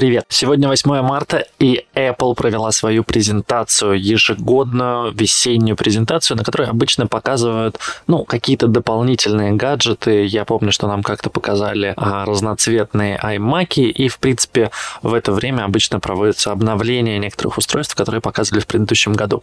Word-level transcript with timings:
Привет! 0.00 0.24
Сегодня 0.30 0.66
8 0.66 1.02
марта, 1.02 1.44
и 1.58 1.84
Apple 1.94 2.34
провела 2.34 2.72
свою 2.72 3.04
презентацию, 3.04 4.00
ежегодную 4.00 5.12
весеннюю 5.12 5.76
презентацию, 5.76 6.38
на 6.38 6.42
которой 6.42 6.68
обычно 6.68 7.06
показывают, 7.06 7.78
ну, 8.06 8.24
какие-то 8.24 8.66
дополнительные 8.66 9.52
гаджеты. 9.52 10.24
Я 10.24 10.46
помню, 10.46 10.72
что 10.72 10.88
нам 10.88 11.02
как-то 11.02 11.28
показали 11.28 11.92
а, 11.98 12.24
разноцветные 12.24 13.20
iMac, 13.22 13.74
и, 13.74 14.08
в 14.08 14.18
принципе, 14.20 14.70
в 15.02 15.12
это 15.12 15.32
время 15.32 15.64
обычно 15.64 16.00
проводятся 16.00 16.50
обновления 16.50 17.18
некоторых 17.18 17.58
устройств, 17.58 17.94
которые 17.94 18.22
показывали 18.22 18.62
в 18.62 18.66
предыдущем 18.66 19.12
году. 19.12 19.42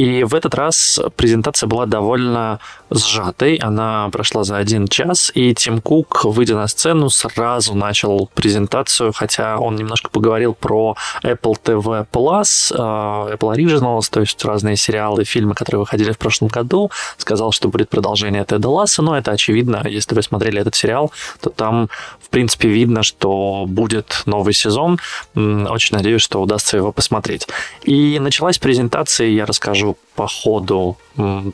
И 0.00 0.24
в 0.24 0.34
этот 0.34 0.54
раз 0.54 0.98
презентация 1.14 1.66
была 1.66 1.84
довольно 1.84 2.58
сжатой. 2.90 3.56
Она 3.56 4.08
прошла 4.10 4.44
за 4.44 4.56
один 4.56 4.88
час, 4.88 5.30
и 5.34 5.54
Тим 5.54 5.82
Кук, 5.82 6.24
выйдя 6.24 6.54
на 6.54 6.68
сцену, 6.68 7.10
сразу 7.10 7.74
начал 7.74 8.30
презентацию, 8.34 9.12
хотя 9.12 9.58
он 9.58 9.76
немножко 9.76 10.08
поговорил 10.08 10.54
про 10.54 10.96
Apple 11.22 11.54
TV 11.62 12.06
Plus, 12.10 12.72
э, 12.74 13.34
Apple 13.34 13.54
Originals, 13.54 14.10
то 14.10 14.20
есть 14.20 14.42
разные 14.42 14.76
сериалы, 14.76 15.24
фильмы, 15.24 15.54
которые 15.54 15.80
выходили 15.80 16.12
в 16.12 16.18
прошлом 16.18 16.48
году. 16.48 16.90
Сказал, 17.18 17.52
что 17.52 17.68
будет 17.68 17.90
продолжение 17.90 18.46
Теда 18.46 18.70
Ласса, 18.70 19.02
но 19.02 19.18
это 19.18 19.32
очевидно. 19.32 19.82
Если 19.86 20.14
вы 20.14 20.22
смотрели 20.22 20.62
этот 20.62 20.74
сериал, 20.74 21.12
то 21.42 21.50
там, 21.50 21.90
в 22.22 22.30
принципе, 22.30 22.68
видно, 22.68 23.02
что 23.02 23.66
будет 23.66 24.22
новый 24.24 24.54
сезон. 24.54 24.98
Очень 25.34 25.96
надеюсь, 25.96 26.22
что 26.22 26.40
удастся 26.40 26.78
его 26.78 26.90
посмотреть. 26.90 27.46
И 27.82 28.18
началась 28.18 28.58
презентация, 28.58 29.28
я 29.28 29.44
расскажу 29.44 29.89
расскажу 29.90 29.96
по 30.14 30.26
ходу 30.26 30.96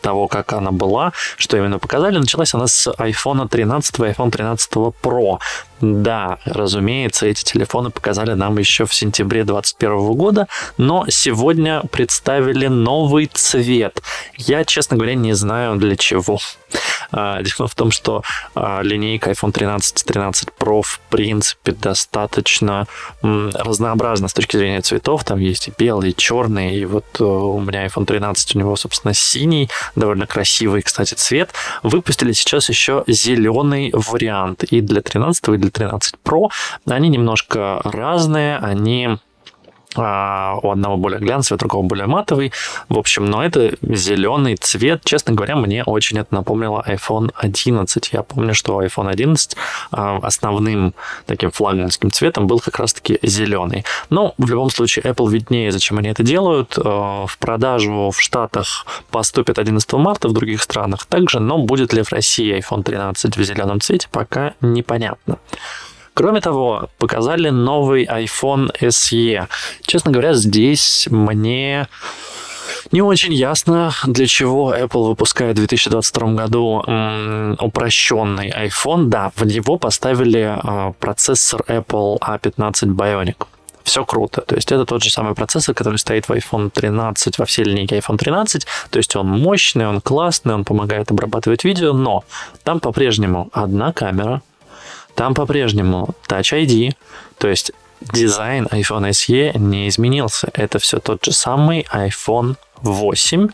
того, 0.02 0.28
как 0.28 0.52
она 0.52 0.70
была, 0.72 1.12
что 1.38 1.56
именно 1.56 1.78
показали. 1.78 2.18
Началась 2.18 2.54
она 2.54 2.66
с 2.66 2.90
iPhone 2.98 3.48
13 3.48 3.98
и 3.98 4.02
iPhone 4.02 4.30
13 4.30 4.72
Pro. 5.02 5.38
Да, 5.80 6.38
разумеется, 6.44 7.26
эти 7.26 7.44
телефоны 7.44 7.90
показали 7.90 8.32
нам 8.32 8.58
еще 8.58 8.86
в 8.86 8.94
сентябре 8.94 9.44
2021 9.44 10.14
года, 10.14 10.48
но 10.78 11.04
сегодня 11.08 11.82
представили 11.90 12.66
новый 12.66 13.26
цвет. 13.32 14.02
Я, 14.36 14.64
честно 14.64 14.96
говоря, 14.96 15.14
не 15.14 15.34
знаю 15.34 15.76
для 15.76 15.96
чего. 15.96 16.38
А, 17.12 17.42
дело 17.42 17.68
в 17.68 17.74
том, 17.74 17.90
что 17.90 18.22
а, 18.54 18.80
линейка 18.82 19.30
iPhone 19.30 19.52
13 19.52 20.02
и 20.02 20.04
13 20.04 20.48
Pro 20.58 20.82
в 20.82 21.00
принципе 21.10 21.72
достаточно 21.72 22.86
разнообразна 23.22 24.28
с 24.28 24.34
точки 24.34 24.56
зрения 24.56 24.80
цветов. 24.80 25.24
Там 25.24 25.38
есть 25.38 25.68
и 25.68 25.72
белый, 25.76 26.10
и 26.10 26.16
черный, 26.16 26.76
и 26.76 26.84
вот 26.84 27.04
э, 27.20 27.24
у 27.24 27.60
меня 27.60 27.86
iPhone 27.86 28.06
13, 28.06 28.56
у 28.56 28.58
него, 28.58 28.76
собственно, 28.76 29.14
синий, 29.14 29.70
довольно 29.94 30.26
красивый, 30.26 30.82
кстати, 30.82 31.14
цвет. 31.14 31.50
Выпустили 31.82 32.32
сейчас 32.32 32.68
еще 32.68 33.04
зеленый 33.06 33.90
вариант 33.92 34.64
и 34.64 34.80
для 34.80 35.02
13 35.02 35.48
и 35.48 35.56
для 35.56 35.65
13 35.70 36.14
Pro. 36.24 36.50
Они 36.88 37.08
немножко 37.08 37.80
разные, 37.84 38.58
они 38.58 39.18
у 39.96 40.70
одного 40.70 40.96
более 40.96 41.20
глянцевый, 41.20 41.56
у 41.56 41.58
другого 41.58 41.86
более 41.86 42.06
матовый. 42.06 42.52
В 42.88 42.98
общем, 42.98 43.26
но 43.26 43.44
это 43.44 43.74
зеленый 43.82 44.56
цвет. 44.56 45.02
Честно 45.04 45.34
говоря, 45.34 45.56
мне 45.56 45.84
очень 45.84 46.18
это 46.18 46.34
напомнило 46.34 46.84
iPhone 46.86 47.32
11. 47.34 48.10
Я 48.12 48.22
помню, 48.22 48.54
что 48.54 48.82
iPhone 48.82 49.08
11 49.08 49.56
а, 49.92 50.18
основным 50.22 50.94
таким 51.26 51.50
флагманским 51.50 52.10
цветом 52.10 52.46
был 52.46 52.60
как 52.60 52.78
раз-таки 52.78 53.18
зеленый. 53.22 53.84
Но 54.10 54.34
в 54.38 54.48
любом 54.50 54.70
случае 54.70 55.04
Apple 55.04 55.30
виднее, 55.30 55.72
зачем 55.72 55.98
они 55.98 56.08
это 56.08 56.22
делают. 56.22 56.78
А, 56.78 57.26
в 57.26 57.38
продажу 57.38 58.10
в 58.10 58.20
Штатах 58.20 58.86
поступит 59.10 59.58
11 59.58 59.92
марта, 59.94 60.28
в 60.28 60.32
других 60.32 60.62
странах 60.62 61.06
также, 61.06 61.40
но 61.40 61.58
будет 61.58 61.92
ли 61.92 62.02
в 62.02 62.12
России 62.12 62.58
iPhone 62.58 62.82
13 62.82 63.36
в 63.36 63.42
зеленом 63.42 63.80
цвете, 63.80 64.08
пока 64.10 64.54
непонятно. 64.60 65.38
Кроме 66.16 66.40
того, 66.40 66.88
показали 66.96 67.50
новый 67.50 68.06
iPhone 68.06 68.70
SE. 68.80 69.46
Честно 69.82 70.10
говоря, 70.10 70.32
здесь 70.32 71.08
мне 71.10 71.88
не 72.90 73.02
очень 73.02 73.34
ясно, 73.34 73.92
для 74.06 74.26
чего 74.26 74.74
Apple 74.74 75.08
выпускает 75.08 75.56
в 75.56 75.58
2022 75.58 76.32
году 76.32 76.78
упрощенный 77.60 78.50
iPhone. 78.50 79.08
Да, 79.08 79.30
в 79.36 79.44
него 79.44 79.76
поставили 79.76 80.56
э, 80.56 80.92
процессор 80.98 81.60
Apple 81.68 82.18
A15 82.20 82.96
Bionic 82.96 83.46
все 83.82 84.04
круто. 84.06 84.40
То 84.40 84.56
есть 84.56 84.72
это 84.72 84.86
тот 84.86 85.04
же 85.04 85.10
самый 85.10 85.34
процессор, 85.34 85.74
который 85.74 85.98
стоит 85.98 86.28
в 86.28 86.32
iPhone 86.32 86.70
13, 86.70 87.38
во 87.38 87.44
всей 87.44 87.64
линейке 87.66 87.98
iPhone 87.98 88.16
13. 88.16 88.66
То 88.90 88.96
есть 88.96 89.14
он 89.16 89.26
мощный, 89.26 89.86
он 89.86 90.00
классный, 90.00 90.54
он 90.54 90.64
помогает 90.64 91.10
обрабатывать 91.10 91.62
видео, 91.62 91.92
но 91.92 92.24
там 92.64 92.80
по-прежнему 92.80 93.50
одна 93.52 93.92
камера, 93.92 94.40
там 95.16 95.34
по-прежнему 95.34 96.10
Touch 96.28 96.64
ID, 96.64 96.94
то 97.38 97.48
есть 97.48 97.72
дизайн 98.00 98.66
iPhone 98.66 99.10
SE 99.10 99.58
не 99.58 99.88
изменился. 99.88 100.50
Это 100.52 100.78
все 100.78 101.00
тот 101.00 101.24
же 101.24 101.32
самый 101.32 101.86
iPhone 101.92 102.56
8, 102.82 103.48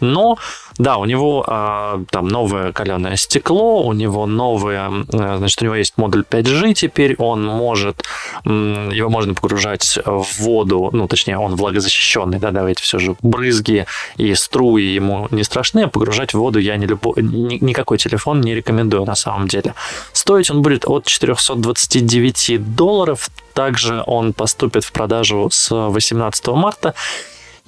но 0.00 0.38
да, 0.78 0.96
у 0.98 1.04
него 1.06 1.44
а, 1.46 2.00
там 2.10 2.28
новое 2.28 2.72
каленое 2.72 3.16
стекло, 3.16 3.84
у 3.84 3.92
него 3.92 4.26
новое, 4.26 4.90
а, 5.12 5.36
значит, 5.38 5.60
у 5.60 5.64
него 5.64 5.74
есть 5.74 5.94
модуль 5.96 6.24
5G 6.28 6.74
теперь, 6.74 7.16
он 7.18 7.44
может, 7.44 8.04
его 8.44 9.10
можно 9.10 9.34
погружать 9.34 9.98
в 10.04 10.26
воду, 10.38 10.90
ну, 10.92 11.08
точнее, 11.08 11.38
он 11.38 11.56
влагозащищенный, 11.56 12.38
да, 12.38 12.52
давайте 12.52 12.82
все 12.82 13.00
же 13.00 13.16
брызги 13.22 13.86
и 14.16 14.34
струи 14.34 14.84
ему 14.84 15.26
не 15.30 15.42
страшны, 15.42 15.80
а 15.80 15.88
погружать 15.88 16.32
в 16.32 16.38
воду 16.38 16.60
я 16.60 16.76
не 16.76 16.86
любо, 16.86 17.14
ни, 17.20 17.58
никакой 17.62 17.98
телефон 17.98 18.40
не 18.40 18.54
рекомендую 18.54 19.04
на 19.04 19.16
самом 19.16 19.48
деле. 19.48 19.74
Стоить 20.12 20.50
он 20.50 20.62
будет 20.62 20.86
от 20.86 21.06
429 21.06 22.76
долларов, 22.76 23.30
также 23.52 24.04
он 24.06 24.32
поступит 24.32 24.84
в 24.84 24.92
продажу 24.92 25.48
с 25.50 25.74
18 25.74 26.46
марта. 26.48 26.94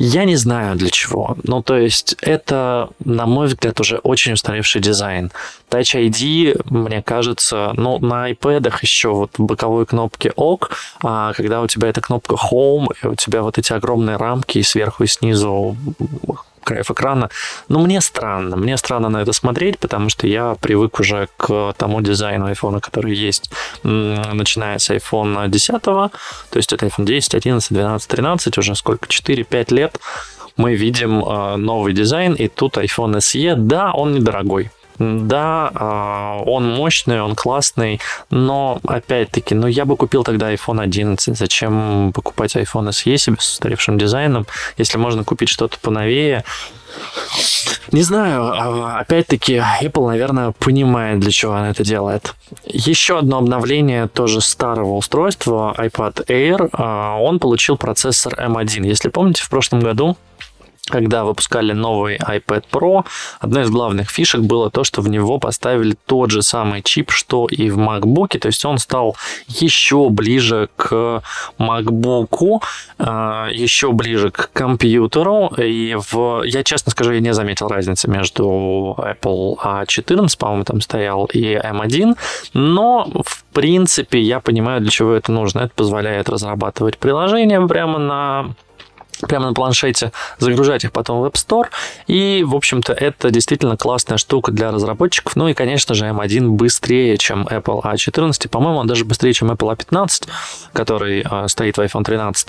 Я 0.02 0.24
не 0.24 0.36
знаю 0.36 0.76
для 0.76 0.88
чего. 0.88 1.36
Ну, 1.42 1.62
то 1.62 1.76
есть, 1.76 2.16
это, 2.22 2.88
на 3.04 3.26
мой 3.26 3.48
взгляд, 3.48 3.78
уже 3.80 3.98
очень 3.98 4.32
устаревший 4.32 4.80
дизайн. 4.80 5.30
Touch 5.68 5.94
ID, 5.94 6.62
мне 6.70 7.02
кажется, 7.02 7.72
ну, 7.74 7.98
на 7.98 8.30
iPad 8.30 8.72
еще 8.80 9.10
вот 9.10 9.32
боковой 9.36 9.84
кнопки 9.84 10.32
ок, 10.36 10.70
а 11.02 11.34
когда 11.34 11.60
у 11.60 11.66
тебя 11.66 11.88
эта 11.88 12.00
кнопка 12.00 12.36
Home, 12.50 12.86
и 13.02 13.08
у 13.08 13.14
тебя 13.14 13.42
вот 13.42 13.58
эти 13.58 13.74
огромные 13.74 14.16
рамки 14.16 14.56
и 14.56 14.62
сверху 14.62 15.04
и 15.04 15.06
снизу 15.06 15.76
краев 16.64 16.90
экрана. 16.90 17.30
Но 17.68 17.80
мне 17.80 18.00
странно. 18.00 18.56
Мне 18.56 18.76
странно 18.76 19.08
на 19.08 19.22
это 19.22 19.32
смотреть, 19.32 19.78
потому 19.78 20.10
что 20.10 20.26
я 20.26 20.56
привык 20.60 21.00
уже 21.00 21.28
к 21.36 21.74
тому 21.76 22.00
дизайну 22.00 22.50
iPhone, 22.50 22.80
который 22.80 23.14
есть, 23.14 23.50
начиная 23.82 24.78
с 24.78 24.90
iPhone 24.90 25.48
10, 25.48 25.82
то 25.82 26.10
есть 26.54 26.72
это 26.72 26.86
iPhone 26.86 27.04
10, 27.04 27.34
11, 27.34 27.72
12, 27.72 28.08
13, 28.08 28.58
уже 28.58 28.74
сколько, 28.74 29.06
4-5 29.08 29.74
лет 29.74 29.98
мы 30.56 30.74
видим 30.74 31.24
э, 31.24 31.56
новый 31.56 31.92
дизайн, 31.92 32.34
и 32.34 32.48
тут 32.48 32.76
iPhone 32.76 33.16
SE, 33.18 33.54
да, 33.56 33.92
он 33.92 34.14
недорогой, 34.14 34.70
да, 35.00 35.70
а, 35.74 36.42
он 36.44 36.68
мощный, 36.68 37.22
он 37.22 37.34
классный, 37.34 38.00
но 38.28 38.80
опять-таки, 38.86 39.54
ну 39.54 39.66
я 39.66 39.86
бы 39.86 39.96
купил 39.96 40.24
тогда 40.24 40.52
iPhone 40.52 40.80
11. 40.80 41.38
Зачем 41.38 42.12
покупать 42.12 42.54
iPhone 42.54 42.90
SE 42.90 43.16
себе 43.16 43.36
с 43.40 43.54
устаревшим 43.54 43.96
дизайном, 43.96 44.46
если 44.76 44.98
можно 44.98 45.24
купить 45.24 45.48
что-то 45.48 45.78
поновее? 45.80 46.44
Не 47.92 48.02
знаю, 48.02 48.52
а, 48.52 48.98
опять-таки, 49.00 49.62
Apple, 49.82 50.06
наверное, 50.06 50.52
понимает, 50.52 51.20
для 51.20 51.30
чего 51.30 51.54
она 51.54 51.70
это 51.70 51.82
делает. 51.82 52.34
Еще 52.66 53.18
одно 53.18 53.38
обновление 53.38 54.06
тоже 54.06 54.42
старого 54.42 54.96
устройства, 54.96 55.74
iPad 55.78 56.26
Air, 56.26 56.68
а, 56.72 57.16
он 57.16 57.38
получил 57.38 57.78
процессор 57.78 58.34
M1. 58.34 58.86
Если 58.86 59.08
помните, 59.08 59.42
в 59.42 59.48
прошлом 59.48 59.80
году 59.80 60.18
когда 60.90 61.24
выпускали 61.24 61.72
новый 61.72 62.16
iPad 62.18 62.64
Pro, 62.70 63.06
одной 63.38 63.62
из 63.64 63.70
главных 63.70 64.10
фишек 64.10 64.40
было 64.40 64.70
то, 64.70 64.84
что 64.84 65.00
в 65.00 65.08
него 65.08 65.38
поставили 65.38 65.96
тот 66.06 66.30
же 66.30 66.42
самый 66.42 66.82
чип, 66.82 67.10
что 67.10 67.46
и 67.46 67.70
в 67.70 67.78
MacBook, 67.78 68.38
то 68.38 68.48
есть 68.48 68.64
он 68.64 68.78
стал 68.78 69.16
еще 69.46 70.08
ближе 70.10 70.68
к 70.76 71.22
MacBook, 71.58 72.60
а, 72.98 73.48
еще 73.50 73.92
ближе 73.92 74.30
к 74.30 74.50
компьютеру, 74.52 75.52
и 75.56 75.96
в... 76.10 76.42
я 76.44 76.62
честно 76.64 76.92
скажу, 76.92 77.12
я 77.12 77.20
не 77.20 77.32
заметил 77.32 77.68
разницы 77.68 78.08
между 78.10 78.96
Apple 78.98 79.56
A14, 79.56 80.38
по-моему, 80.38 80.64
там 80.64 80.80
стоял, 80.80 81.26
и 81.26 81.54
M1, 81.54 82.16
но 82.54 83.10
в 83.24 83.44
принципе 83.52 84.20
я 84.20 84.40
понимаю, 84.40 84.80
для 84.80 84.90
чего 84.90 85.12
это 85.12 85.32
нужно. 85.32 85.60
Это 85.60 85.72
позволяет 85.74 86.28
разрабатывать 86.28 86.98
приложения 86.98 87.60
прямо 87.66 87.98
на 87.98 88.54
прямо 89.28 89.46
на 89.46 89.54
планшете, 89.54 90.12
загружать 90.38 90.84
их 90.84 90.92
потом 90.92 91.20
в 91.20 91.24
App 91.24 91.34
Store. 91.34 91.68
И, 92.06 92.44
в 92.46 92.54
общем-то, 92.54 92.92
это 92.92 93.30
действительно 93.30 93.76
классная 93.76 94.18
штука 94.18 94.52
для 94.52 94.70
разработчиков. 94.70 95.36
Ну 95.36 95.48
и, 95.48 95.54
конечно 95.54 95.94
же, 95.94 96.06
M1 96.06 96.48
быстрее, 96.48 97.16
чем 97.18 97.46
Apple 97.46 97.82
A14. 97.82 98.48
По-моему, 98.48 98.78
он 98.78 98.86
даже 98.86 99.04
быстрее, 99.04 99.32
чем 99.32 99.50
Apple 99.50 99.76
A15, 99.76 100.28
который 100.72 101.24
э, 101.28 101.48
стоит 101.48 101.76
в 101.76 101.80
iPhone 101.80 102.04
13. 102.04 102.48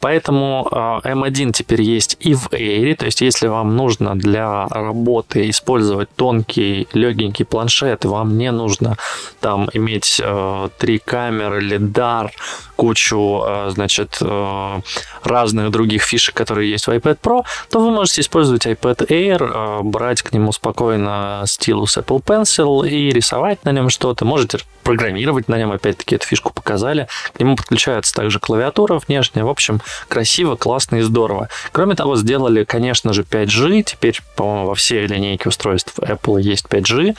Поэтому 0.00 0.68
э, 0.70 0.76
M1 1.12 1.52
теперь 1.52 1.82
есть 1.82 2.16
и 2.20 2.34
в 2.34 2.48
Air. 2.48 2.96
То 2.96 3.06
есть, 3.06 3.20
если 3.20 3.48
вам 3.48 3.76
нужно 3.76 4.14
для 4.14 4.66
работы 4.68 5.48
использовать 5.50 6.08
тонкий, 6.16 6.88
легенький 6.92 7.44
планшет, 7.44 8.04
вам 8.04 8.38
не 8.38 8.50
нужно 8.50 8.96
там 9.40 9.68
иметь 9.72 10.20
э, 10.22 10.68
три 10.78 10.98
камеры, 10.98 11.60
лидар, 11.60 12.32
кучу, 12.76 13.42
э, 13.46 13.70
значит, 13.70 14.18
э, 14.20 14.80
разных 15.24 15.70
других 15.70 16.04
фишек, 16.12 16.34
которые 16.34 16.70
есть 16.70 16.86
в 16.86 16.90
iPad 16.90 17.18
Pro, 17.20 17.44
то 17.70 17.80
вы 17.80 17.90
можете 17.90 18.20
использовать 18.20 18.66
iPad 18.66 19.06
Air, 19.08 19.80
э, 19.80 19.82
брать 19.82 20.22
к 20.22 20.32
нему 20.32 20.52
спокойно 20.52 21.44
стилус 21.46 21.96
Apple 21.96 22.22
Pencil 22.22 22.86
и 22.88 23.10
рисовать 23.10 23.64
на 23.64 23.72
нем 23.72 23.88
что-то. 23.88 24.24
Можете 24.24 24.58
программировать 24.82 25.48
на 25.48 25.58
нем, 25.58 25.72
опять-таки, 25.72 26.16
эту 26.16 26.26
фишку 26.26 26.52
показали. 26.52 27.08
К 27.32 27.40
нему 27.40 27.56
подключается 27.56 28.12
также 28.14 28.38
клавиатура 28.40 29.00
внешняя. 29.06 29.44
В 29.44 29.48
общем, 29.48 29.80
красиво, 30.08 30.56
классно 30.56 30.96
и 30.96 31.00
здорово. 31.00 31.48
Кроме 31.72 31.94
того, 31.94 32.16
сделали, 32.16 32.64
конечно 32.64 33.12
же, 33.12 33.22
5G. 33.22 33.82
Теперь, 33.82 34.20
по-моему, 34.36 34.66
во 34.66 34.74
всей 34.74 35.06
линейке 35.06 35.48
устройств 35.48 35.98
Apple 35.98 36.40
есть 36.42 36.66
5G. 36.66 37.16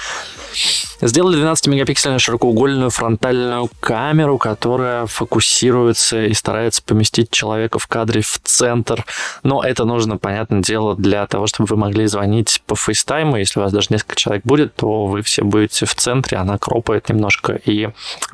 Сделали 1.05 1.37
12-мегапиксельную 1.37 2.19
широкоугольную 2.19 2.89
фронтальную 2.89 3.69
камеру, 3.81 4.37
которая 4.37 5.05
фокусируется 5.05 6.23
и 6.23 6.33
старается 6.33 6.81
поместить 6.81 7.29
человека 7.29 7.77
в 7.77 7.87
кадре 7.87 8.21
в 8.21 8.39
центр. 8.41 9.05
Но 9.43 9.61
это 9.61 9.83
нужно, 9.83 10.17
понятное 10.17 10.61
дело, 10.61 10.95
для 10.95 11.27
того, 11.27 11.47
чтобы 11.47 11.67
вы 11.67 11.75
могли 11.75 12.07
звонить 12.07 12.61
по 12.65 12.77
фейстайму. 12.77 13.35
Если 13.35 13.59
у 13.59 13.63
вас 13.63 13.73
даже 13.73 13.87
несколько 13.89 14.15
человек 14.15 14.45
будет, 14.45 14.75
то 14.75 15.05
вы 15.05 15.23
все 15.23 15.43
будете 15.43 15.85
в 15.85 15.93
центре, 15.93 16.37
она 16.37 16.57
кропает 16.57 17.09
немножко 17.09 17.59
и 17.65 17.89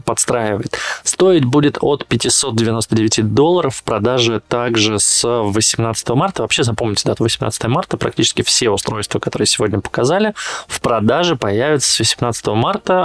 подстраивает. 0.06 0.78
Стоить 1.04 1.46
будет 1.46 1.80
от 1.82 2.06
599 2.06 3.34
долларов 3.34 3.78
в 3.78 3.84
продаже 3.84 4.42
также 4.48 5.00
с 5.00 5.28
18 5.28 6.10
марта. 6.10 6.44
Вообще 6.44 6.62
запомните 6.62 7.04
дату 7.06 7.24
18 7.24 7.66
марта. 7.66 7.98
Практически 7.98 8.44
все 8.44 8.70
устройства, 8.70 9.18
которые 9.18 9.48
сегодня 9.48 9.80
показали, 9.80 10.36
в 10.68 10.82
продаже 10.82 11.36
появятся 11.36 11.92
с 11.92 11.98
18 11.98 12.46
марта, 12.48 12.59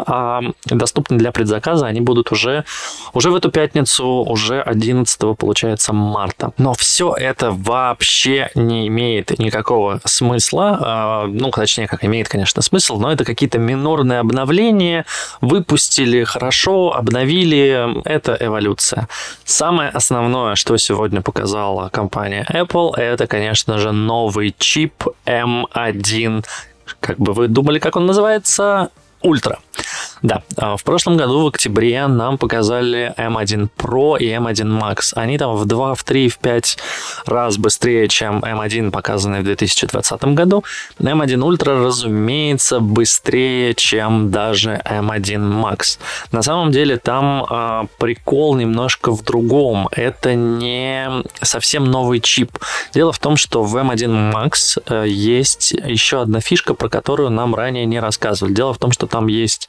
а 0.07 0.41
доступны 0.67 1.19
для 1.19 1.33
предзаказа 1.33 1.87
они 1.87 2.01
будут 2.01 2.33
уже, 2.33 2.65
уже 3.13 3.31
в 3.31 3.35
эту 3.35 3.51
пятницу, 3.51 4.07
уже 4.07 4.61
11 4.61 5.37
получается 5.39 5.93
марта. 5.93 6.53
Но 6.59 6.75
все 6.75 7.15
это 7.15 7.51
вообще 7.51 8.51
не 8.55 8.89
имеет 8.89 9.39
никакого 9.39 10.01
смысла, 10.05 10.79
а, 10.81 11.27
ну, 11.27 11.51
точнее, 11.51 11.87
как 11.87 12.05
имеет, 12.05 12.29
конечно, 12.29 12.63
смысл, 12.63 12.99
но 12.99 13.13
это 13.13 13.25
какие-то 13.25 13.59
минорные 13.59 14.21
обновления, 14.21 15.05
выпустили 15.41 16.25
хорошо, 16.25 16.95
обновили, 16.95 18.03
это 18.05 18.37
эволюция. 18.39 19.09
Самое 19.45 19.91
основное, 19.91 20.55
что 20.55 20.77
сегодня 20.77 21.23
показала 21.23 21.89
компания 21.89 22.47
Apple, 22.53 22.97
это, 22.97 23.27
конечно 23.27 23.79
же, 23.79 23.93
новый 23.93 24.55
чип 24.59 25.05
M1 25.27 26.45
как 27.01 27.19
бы 27.19 27.33
вы 27.33 27.49
думали, 27.49 27.79
как 27.79 27.97
он 27.97 28.07
называется? 28.07 28.91
Ультра. 29.25 29.59
Да, 30.23 30.43
а, 30.57 30.77
в 30.77 30.85
прошлом 30.85 31.17
году 31.17 31.45
в 31.45 31.47
октябре 31.49 32.07
нам 32.07 32.39
показали 32.39 33.13
M1 33.17 33.69
Pro 33.77 34.19
и 34.19 34.27
M1 34.29 34.81
Max. 34.81 35.13
Они 35.15 35.37
там 35.39 35.57
в 35.57 35.67
2, 35.67 35.95
в 35.95 36.03
3, 36.03 36.29
в 36.29 36.39
5 36.39 36.79
раз 37.27 37.59
быстрее, 37.59 38.09
чем 38.09 38.41
M1, 38.41 38.91
показанный 38.91 39.41
в 39.41 39.45
2020 39.45 40.25
году. 40.35 40.65
M1 40.99 41.39
Ultra, 41.41 41.85
разумеется, 41.85 42.81
быстрее, 42.81 43.75
чем 43.75 44.31
даже 44.31 44.81
M1 44.85 45.63
Max. 45.63 45.99
На 46.33 46.43
самом 46.43 46.73
деле 46.73 46.97
там 46.97 47.45
э, 47.49 47.87
прикол 47.99 48.57
немножко 48.57 49.13
в 49.13 49.23
другом. 49.23 49.89
Это 49.93 50.35
не 50.35 51.23
совсем 51.43 51.85
новый 51.85 52.21
чип. 52.21 52.59
Дело 52.93 53.13
в 53.13 53.19
том, 53.19 53.37
что 53.37 53.63
в 53.63 53.77
M1 53.77 54.33
Max 54.33 54.83
э, 54.87 55.05
есть 55.09 55.73
еще 55.73 56.23
одна 56.23 56.41
фишка, 56.41 56.75
про 56.75 56.89
которую 56.89 57.31
нам 57.31 57.55
ранее 57.55 57.85
не 57.85 58.01
рассказывали. 58.01 58.55
Дело 58.55 58.73
в 58.73 58.79
том, 58.79 58.93
что 58.93 59.07
там 59.07 59.27
есть 59.27 59.69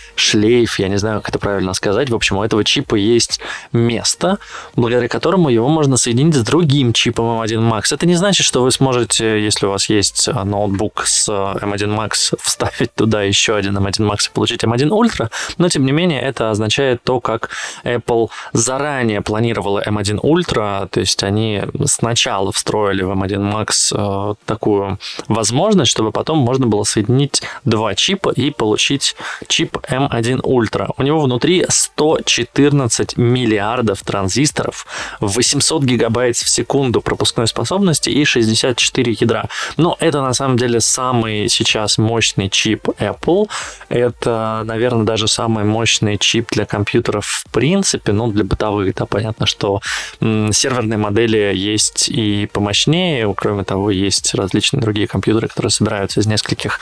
шлейф, 0.21 0.79
я 0.79 0.87
не 0.87 0.97
знаю, 0.97 1.19
как 1.21 1.29
это 1.29 1.39
правильно 1.39 1.73
сказать. 1.73 2.09
В 2.09 2.15
общем, 2.15 2.37
у 2.37 2.43
этого 2.43 2.63
чипа 2.63 2.95
есть 2.95 3.39
место, 3.71 4.37
благодаря 4.75 5.07
которому 5.07 5.49
его 5.49 5.67
можно 5.67 5.97
соединить 5.97 6.35
с 6.35 6.43
другим 6.43 6.93
чипом 6.93 7.41
M1 7.41 7.59
Max. 7.69 7.93
Это 7.93 8.05
не 8.05 8.15
значит, 8.15 8.45
что 8.45 8.61
вы 8.61 8.71
сможете, 8.71 9.43
если 9.43 9.65
у 9.65 9.71
вас 9.71 9.89
есть 9.89 10.29
а, 10.29 10.45
ноутбук 10.45 11.03
с 11.05 11.27
M1 11.29 11.97
Max, 11.97 12.35
вставить 12.41 12.93
туда 12.93 13.23
еще 13.23 13.55
один 13.55 13.77
M1 13.77 14.09
Max 14.09 14.27
и 14.29 14.33
получить 14.33 14.63
M1 14.63 14.89
Ultra, 14.89 15.29
но, 15.57 15.69
тем 15.69 15.85
не 15.85 15.91
менее, 15.91 16.21
это 16.21 16.51
означает 16.51 17.03
то, 17.03 17.19
как 17.19 17.49
Apple 17.83 18.29
заранее 18.53 19.21
планировала 19.21 19.81
M1 19.85 20.19
Ultra, 20.21 20.87
то 20.87 20.99
есть 20.99 21.23
они 21.23 21.63
сначала 21.85 22.51
встроили 22.51 23.03
в 23.03 23.11
M1 23.11 23.51
Max 23.51 23.91
э, 23.91 24.35
такую 24.45 24.99
возможность, 25.27 25.91
чтобы 25.91 26.11
потом 26.11 26.37
можно 26.37 26.67
было 26.67 26.83
соединить 26.83 27.41
два 27.65 27.95
чипа 27.95 28.29
и 28.29 28.51
получить 28.51 29.15
чип 29.47 29.77
M1 29.89 30.10
M1 30.11 30.41
Ultra. 30.41 30.89
У 30.97 31.03
него 31.03 31.21
внутри 31.21 31.65
114 31.67 33.17
миллиардов 33.17 34.01
транзисторов, 34.03 34.85
800 35.19 35.83
гигабайт 35.83 36.35
в 36.35 36.49
секунду 36.49 37.01
пропускной 37.01 37.47
способности 37.47 38.09
и 38.09 38.25
64 38.25 39.17
ядра. 39.19 39.45
Но 39.77 39.95
это 39.99 40.21
на 40.21 40.33
самом 40.33 40.57
деле 40.57 40.81
самый 40.81 41.49
сейчас 41.49 41.97
мощный 41.97 42.49
чип 42.49 42.87
Apple. 42.99 43.49
Это, 43.89 44.63
наверное, 44.65 45.05
даже 45.05 45.27
самый 45.27 45.63
мощный 45.63 46.17
чип 46.17 46.49
для 46.51 46.65
компьютеров 46.65 47.25
в 47.25 47.49
принципе, 47.51 48.11
ну, 48.11 48.27
для 48.31 48.43
бытовых, 48.43 48.93
да, 48.95 49.05
понятно, 49.05 49.45
что 49.45 49.81
серверные 50.19 50.97
модели 50.97 51.51
есть 51.55 52.09
и 52.09 52.47
помощнее, 52.51 53.33
кроме 53.35 53.63
того, 53.63 53.91
есть 53.91 54.33
различные 54.33 54.81
другие 54.81 55.07
компьютеры, 55.07 55.47
которые 55.47 55.71
собираются 55.71 56.19
из 56.19 56.27
нескольких 56.27 56.79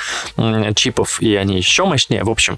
чипов, 0.76 1.22
и 1.22 1.36
они 1.36 1.58
еще 1.58 1.86
мощнее. 1.86 2.24
В 2.24 2.30
общем, 2.30 2.58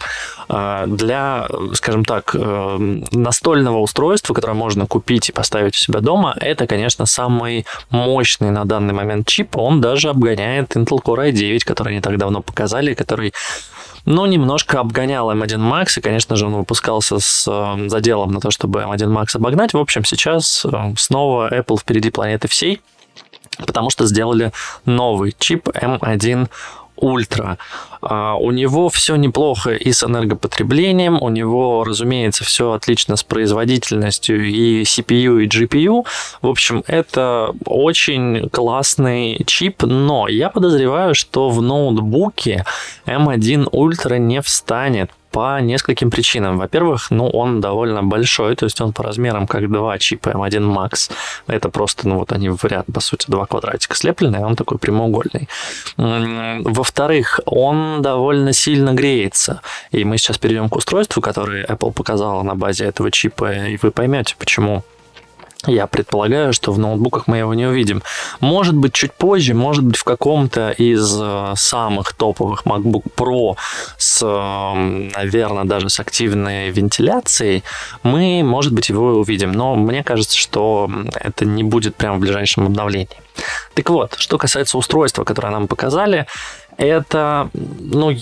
для, 0.52 1.48
скажем 1.74 2.04
так, 2.04 2.36
э, 2.36 2.78
настольного 3.12 3.80
устройства, 3.80 4.34
которое 4.34 4.54
можно 4.54 4.86
купить 4.86 5.30
и 5.30 5.32
поставить 5.32 5.76
у 5.76 5.78
себя 5.78 6.02
дома, 6.02 6.36
это, 6.40 6.68
конечно, 6.68 7.06
самый 7.06 7.66
мощный 7.90 8.52
на 8.52 8.66
данный 8.66 8.94
момент 8.94 9.28
чип. 9.28 9.56
Он 9.58 9.80
даже 9.80 10.10
обгоняет 10.10 10.76
Intel 10.76 11.02
Core 11.02 11.32
i9, 11.32 11.60
который 11.64 11.96
не 11.96 12.02
так 12.02 12.18
давно 12.18 12.42
показали, 12.42 12.94
который 12.94 13.34
ну, 14.06 14.26
немножко 14.26 14.80
обгонял 14.80 15.32
M1 15.32 15.60
Max, 15.60 15.98
и, 15.98 16.02
конечно 16.02 16.36
же, 16.36 16.48
он 16.48 16.56
выпускался 16.56 17.20
с 17.20 17.48
э, 17.48 17.88
заделом 17.88 18.32
на 18.32 18.40
то, 18.40 18.52
чтобы 18.52 18.82
M1 18.82 19.08
Max 19.08 19.36
обогнать. 19.36 19.74
В 19.74 19.78
общем, 19.78 20.04
сейчас 20.04 20.66
э, 20.66 20.94
снова 20.98 21.54
Apple 21.54 21.80
впереди 21.80 22.10
планеты 22.10 22.48
всей, 22.48 22.82
потому 23.58 23.90
что 23.90 24.06
сделали 24.06 24.52
новый 24.86 25.36
чип 25.38 25.68
M1 25.70 26.50
Ультра. 27.02 27.58
А, 28.02 28.36
у 28.36 28.52
него 28.52 28.90
все 28.90 29.16
неплохо 29.16 29.72
и 29.72 29.92
с 29.92 30.04
энергопотреблением, 30.04 31.22
у 31.22 31.30
него, 31.30 31.84
разумеется, 31.84 32.44
все 32.44 32.72
отлично 32.72 33.16
с 33.16 33.24
производительностью 33.24 34.46
и 34.46 34.84
CPU, 34.84 35.44
и 35.44 35.48
GPU. 35.48 36.06
В 36.42 36.48
общем, 36.48 36.84
это 36.88 37.54
очень 37.66 38.50
классный 38.50 39.42
чип, 39.46 39.84
но 39.84 40.28
я 40.28 40.50
подозреваю, 40.50 41.16
что 41.16 41.50
в 41.50 41.62
ноутбуке 41.62 42.66
M1 43.06 43.70
Ultra 43.72 44.18
не 44.18 44.42
встанет 44.42 45.12
по 45.32 45.60
нескольким 45.62 46.12
причинам. 46.12 46.58
Во-первых, 46.58 47.10
ну, 47.12 47.28
он 47.28 47.62
довольно 47.62 48.04
большой, 48.04 48.56
то 48.56 48.66
есть 48.66 48.82
он 48.82 48.94
по 48.94 49.04
размерам 49.04 49.48
как 49.48 49.70
два 49.72 49.98
чипа 49.98 50.30
M1 50.30 50.76
Max. 50.76 51.12
Это 51.48 51.70
просто, 51.70 52.08
ну, 52.08 52.20
вот 52.20 52.32
они 52.32 52.50
в 52.50 52.64
ряд, 52.66 52.86
по 52.94 53.00
сути, 53.00 53.26
два 53.30 53.46
квадратика 53.46 53.96
слеплены, 53.96 54.38
а 54.38 54.46
он 54.46 54.56
такой 54.56 54.78
прямоугольный. 54.78 55.48
Во-вторых, 55.98 57.40
он 57.46 58.02
довольно 58.02 58.54
сильно 58.54 58.94
греется. 58.94 59.62
И 59.92 60.04
мы 60.04 60.18
сейчас 60.18 60.38
перейдем 60.38 60.70
к 60.70 60.76
устройству, 60.76 61.22
которое 61.22 61.66
Apple 61.66 61.92
показала 61.92 62.44
на 62.44 62.56
базе 62.56 62.86
этого 62.86 63.12
чипа, 63.12 63.54
и 63.54 63.78
вы 63.82 63.92
поймете, 63.92 64.36
почему 64.38 64.84
я 65.68 65.88
предполагаю, 65.88 66.54
что 66.54 66.72
в 66.72 66.80
ноутбуках 66.80 67.28
мы 67.28 67.38
его 67.38 67.54
не 67.54 67.66
увидим. 67.66 68.02
Может 68.40 68.76
быть, 68.76 68.94
чуть 68.94 69.14
позже, 69.14 69.54
может 69.54 69.84
быть, 69.84 69.98
в 69.98 70.04
каком-то 70.04 70.72
из 70.72 71.18
э, 71.20 71.54
самых 71.56 72.14
топовых 72.14 72.64
MacBook 72.66 73.04
Pro 73.16 73.56
с, 73.98 74.26
наверное, 75.16 75.66
даже 75.66 75.90
с 75.90 76.00
активной 76.00 76.72
вентиляцией, 76.72 77.64
мы, 78.04 78.42
может 78.44 78.74
быть, 78.74 78.90
его 78.90 79.20
увидим. 79.20 79.52
Но 79.52 79.76
мне 79.76 80.04
кажется, 80.04 80.38
что 80.38 80.90
это 81.14 81.46
не 81.46 81.64
будет 81.64 81.96
прямо 81.96 82.18
в 82.18 82.22
ближайшем 82.22 82.66
обновлении. 82.66 83.18
Так 83.74 83.90
вот, 83.90 84.16
что 84.18 84.38
касается 84.38 84.78
устройства, 84.78 85.24
которое 85.24 85.50
нам 85.50 85.68
показали, 85.68 86.28
это, 86.78 87.50
ну, 87.54 88.16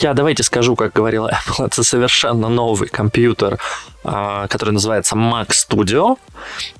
я 0.00 0.14
давайте 0.14 0.42
скажу, 0.42 0.76
как 0.76 0.92
говорила 0.92 1.30
Apple, 1.30 1.66
это 1.66 1.82
совершенно 1.84 2.48
новый 2.48 2.88
компьютер, 2.88 3.58
а, 4.04 4.48
который 4.48 4.70
называется 4.70 5.14
Mac 5.16 5.48
Studio– 5.48 6.16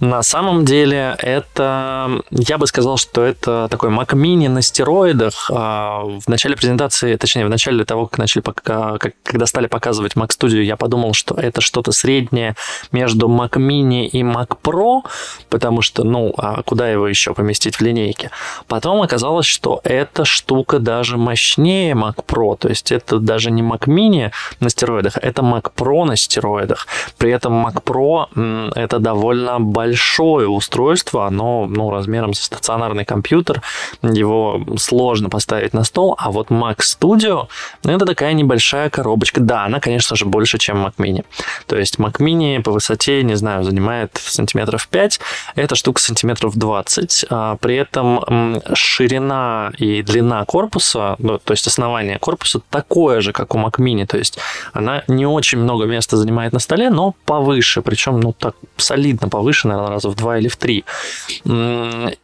На 0.00 0.22
самом 0.22 0.64
деле 0.64 1.14
это, 1.18 2.22
я 2.30 2.58
бы 2.58 2.66
сказал, 2.66 2.96
что 2.96 3.22
это 3.22 3.68
такой 3.70 3.90
Mac 3.90 4.08
Mini 4.08 4.48
на 4.48 4.62
стероидах. 4.62 5.50
А, 5.52 6.02
в 6.02 6.28
начале 6.28 6.56
презентации, 6.56 7.16
точнее, 7.16 7.46
в 7.46 7.50
начале 7.50 7.84
того, 7.84 8.06
как 8.06 8.18
начали, 8.18 8.42
как, 8.42 9.12
когда 9.22 9.46
стали 9.46 9.66
показывать 9.66 10.14
Mac 10.14 10.28
Studio, 10.28 10.62
я 10.62 10.76
подумал, 10.76 11.14
что 11.14 11.34
это 11.34 11.60
что-то 11.60 11.92
среднее 11.92 12.56
между 12.92 13.28
Mac 13.28 13.52
Mini 13.52 14.06
и 14.06 14.22
Mac 14.22 14.56
Pro, 14.62 15.02
потому 15.48 15.82
что, 15.82 16.04
ну, 16.04 16.32
а 16.36 16.62
куда 16.62 16.90
его 16.90 17.06
еще 17.08 17.34
поместить 17.34 17.79
в 17.80 17.84
линейке? 17.84 18.30
Потом 18.66 19.02
оказалось, 19.02 19.46
что 19.46 19.80
эта 19.84 20.24
штука 20.24 20.78
даже 20.78 21.16
мощнее 21.16 21.94
Mac 21.94 22.24
Pro, 22.26 22.56
то 22.56 22.68
есть 22.68 22.92
это 22.92 23.18
даже 23.18 23.50
не 23.50 23.62
Mac 23.62 23.86
Mini 23.86 24.30
на 24.60 24.70
стероидах, 24.70 25.16
это 25.16 25.42
Mac 25.42 25.72
Pro 25.74 26.04
на 26.04 26.16
стероидах. 26.16 26.86
При 27.18 27.30
этом 27.30 27.66
Mac 27.66 27.82
Pro 27.82 28.72
это 28.74 28.98
довольно 28.98 29.60
большое 29.60 30.48
устройство, 30.48 31.26
оно 31.26 31.66
ну, 31.66 31.90
размером 31.90 32.34
со 32.34 32.44
стационарный 32.44 33.04
компьютер, 33.04 33.62
его 34.02 34.60
сложно 34.76 35.28
поставить 35.28 35.74
на 35.74 35.84
стол, 35.84 36.14
а 36.18 36.30
вот 36.30 36.48
Mac 36.48 36.78
Studio 36.78 37.48
это 37.84 38.04
такая 38.06 38.32
небольшая 38.32 38.90
коробочка. 38.90 39.40
Да, 39.40 39.64
она, 39.64 39.80
конечно 39.80 40.16
же, 40.16 40.24
больше, 40.24 40.58
чем 40.58 40.86
Mac 40.86 40.94
Mini. 40.98 41.24
То 41.66 41.76
есть 41.76 41.96
Mac 41.96 42.18
Mini 42.18 42.62
по 42.62 42.72
высоте, 42.72 43.22
не 43.22 43.34
знаю, 43.34 43.64
занимает 43.64 44.20
сантиметров 44.22 44.88
5, 44.88 45.20
эта 45.56 45.74
штука 45.74 46.00
сантиметров 46.00 46.56
20. 46.56 47.26
А 47.30 47.56
при 47.60 47.76
этом 47.76 48.60
ширина 48.74 49.72
и 49.78 50.02
длина 50.02 50.44
корпуса, 50.44 51.16
ну, 51.18 51.38
то 51.38 51.52
есть 51.52 51.66
основание 51.66 52.18
корпуса 52.18 52.60
такое 52.70 53.20
же, 53.20 53.32
как 53.32 53.54
у 53.54 53.58
Mac 53.58 53.78
Mini, 53.78 54.06
то 54.06 54.18
есть 54.18 54.38
она 54.72 55.02
не 55.08 55.26
очень 55.26 55.58
много 55.58 55.84
места 55.84 56.16
занимает 56.16 56.52
на 56.52 56.58
столе, 56.58 56.90
но 56.90 57.14
повыше, 57.24 57.82
причем, 57.82 58.20
ну, 58.20 58.32
так 58.32 58.54
солидно 58.76 59.28
повыше, 59.28 59.68
наверное, 59.68 59.90
раза 59.90 60.08
в 60.08 60.14
два 60.16 60.38
или 60.38 60.48
в 60.48 60.56
три. 60.56 60.84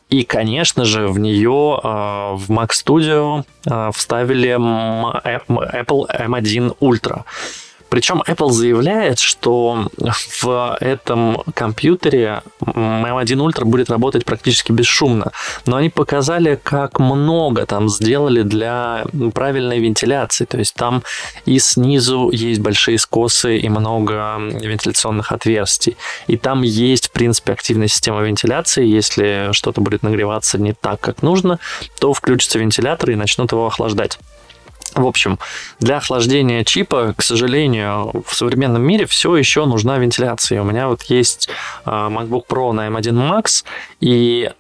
И, 0.08 0.22
конечно 0.22 0.84
же, 0.84 1.08
в 1.08 1.18
нее 1.18 1.80
а, 1.82 2.34
в 2.34 2.50
Mac 2.50 2.70
Studio 2.70 3.44
а, 3.68 3.90
вставили 3.90 4.50
Apple 4.56 6.06
M1 6.08 6.76
Ultra. 6.80 7.24
Причем 7.96 8.22
Apple 8.26 8.50
заявляет, 8.50 9.18
что 9.18 9.88
в 10.42 10.76
этом 10.80 11.42
компьютере 11.54 12.42
M1 12.60 13.24
Ultra 13.24 13.64
будет 13.64 13.88
работать 13.88 14.26
практически 14.26 14.70
бесшумно. 14.70 15.32
Но 15.64 15.76
они 15.76 15.88
показали, 15.88 16.60
как 16.62 17.00
много 17.00 17.64
там 17.64 17.88
сделали 17.88 18.42
для 18.42 19.06
правильной 19.32 19.78
вентиляции. 19.78 20.44
То 20.44 20.58
есть 20.58 20.74
там 20.74 21.04
и 21.46 21.58
снизу 21.58 22.28
есть 22.30 22.60
большие 22.60 22.98
скосы 22.98 23.56
и 23.56 23.70
много 23.70 24.40
вентиляционных 24.40 25.32
отверстий. 25.32 25.96
И 26.26 26.36
там 26.36 26.60
есть, 26.60 27.06
в 27.06 27.12
принципе, 27.12 27.54
активная 27.54 27.88
система 27.88 28.20
вентиляции. 28.20 28.84
Если 28.84 29.48
что-то 29.52 29.80
будет 29.80 30.02
нагреваться 30.02 30.58
не 30.58 30.74
так, 30.74 31.00
как 31.00 31.22
нужно, 31.22 31.60
то 31.98 32.12
включится 32.12 32.58
вентилятор 32.58 33.12
и 33.12 33.14
начнут 33.14 33.52
его 33.52 33.66
охлаждать. 33.66 34.18
В 34.96 35.06
общем, 35.06 35.38
для 35.78 35.98
охлаждения 35.98 36.64
чипа, 36.64 37.14
к 37.16 37.22
сожалению, 37.22 38.24
в 38.26 38.34
современном 38.34 38.80
мире 38.82 39.04
все 39.04 39.36
еще 39.36 39.66
нужна 39.66 39.98
вентиляция. 39.98 40.62
У 40.62 40.64
меня 40.64 40.88
вот 40.88 41.02
есть 41.02 41.50
а, 41.84 42.08
MacBook 42.08 42.46
Pro 42.48 42.72
на 42.72 42.88
M1 42.88 43.12
Max, 43.12 43.64
и 44.00 44.50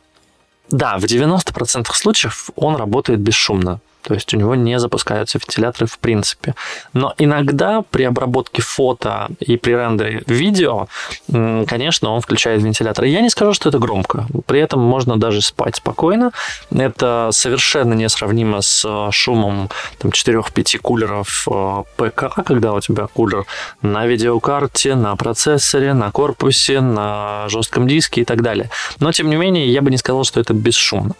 да, 0.70 0.98
в 0.98 1.04
90% 1.04 1.86
случаев 1.94 2.50
он 2.54 2.76
работает 2.76 3.20
бесшумно. 3.20 3.80
То 4.06 4.14
есть 4.14 4.32
у 4.34 4.36
него 4.36 4.54
не 4.54 4.78
запускаются 4.78 5.38
вентиляторы 5.38 5.86
в 5.86 5.98
принципе. 5.98 6.54
Но 6.92 7.12
иногда 7.18 7.82
при 7.82 8.04
обработке 8.04 8.62
фото 8.62 9.28
и 9.40 9.56
при 9.56 9.72
рендере 9.72 10.22
видео, 10.26 10.86
конечно, 11.28 12.10
он 12.10 12.20
включает 12.20 12.62
вентилятор. 12.62 13.04
Я 13.04 13.20
не 13.20 13.30
скажу, 13.30 13.52
что 13.52 13.68
это 13.68 13.80
громко. 13.80 14.26
При 14.46 14.60
этом 14.60 14.80
можно 14.80 15.18
даже 15.18 15.42
спать 15.42 15.76
спокойно. 15.76 16.30
Это 16.70 17.30
совершенно 17.32 17.94
несравнимо 17.94 18.60
с 18.62 18.84
э, 18.84 19.10
шумом 19.10 19.70
там, 19.98 20.12
4-5 20.12 20.78
кулеров 20.78 21.48
э, 21.50 21.82
ПК, 21.96 22.44
когда 22.46 22.74
у 22.74 22.80
тебя 22.80 23.08
кулер 23.08 23.44
на 23.82 24.06
видеокарте, 24.06 24.94
на 24.94 25.16
процессоре, 25.16 25.94
на 25.94 26.12
корпусе, 26.12 26.80
на 26.80 27.48
жестком 27.48 27.88
диске 27.88 28.20
и 28.20 28.24
так 28.24 28.42
далее. 28.42 28.70
Но, 29.00 29.10
тем 29.10 29.28
не 29.30 29.36
менее, 29.36 29.72
я 29.72 29.82
бы 29.82 29.90
не 29.90 29.96
сказал, 29.96 30.22
что 30.22 30.38
это 30.38 30.54
бесшумно. 30.54 31.14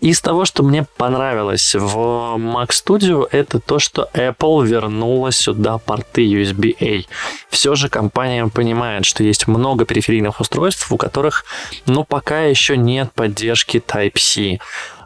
Из 0.00 0.20
того, 0.20 0.44
что 0.44 0.64
мне 0.64 0.84
понравилось 0.96 1.74
в 1.74 2.23
Mac 2.36 2.70
Studio 2.70 3.28
это 3.30 3.60
то, 3.60 3.78
что 3.78 4.08
Apple 4.14 4.66
вернула 4.66 5.32
сюда 5.32 5.78
порты 5.78 6.24
USB-A. 6.24 7.04
Все 7.50 7.74
же 7.74 7.88
компания 7.88 8.46
понимает, 8.46 9.04
что 9.04 9.22
есть 9.22 9.46
много 9.46 9.84
периферийных 9.84 10.40
устройств, 10.40 10.90
у 10.90 10.96
которых, 10.96 11.44
ну, 11.86 12.04
пока 12.04 12.42
еще 12.42 12.76
нет 12.76 13.12
поддержки 13.12 13.82
Type-C. 13.86 14.58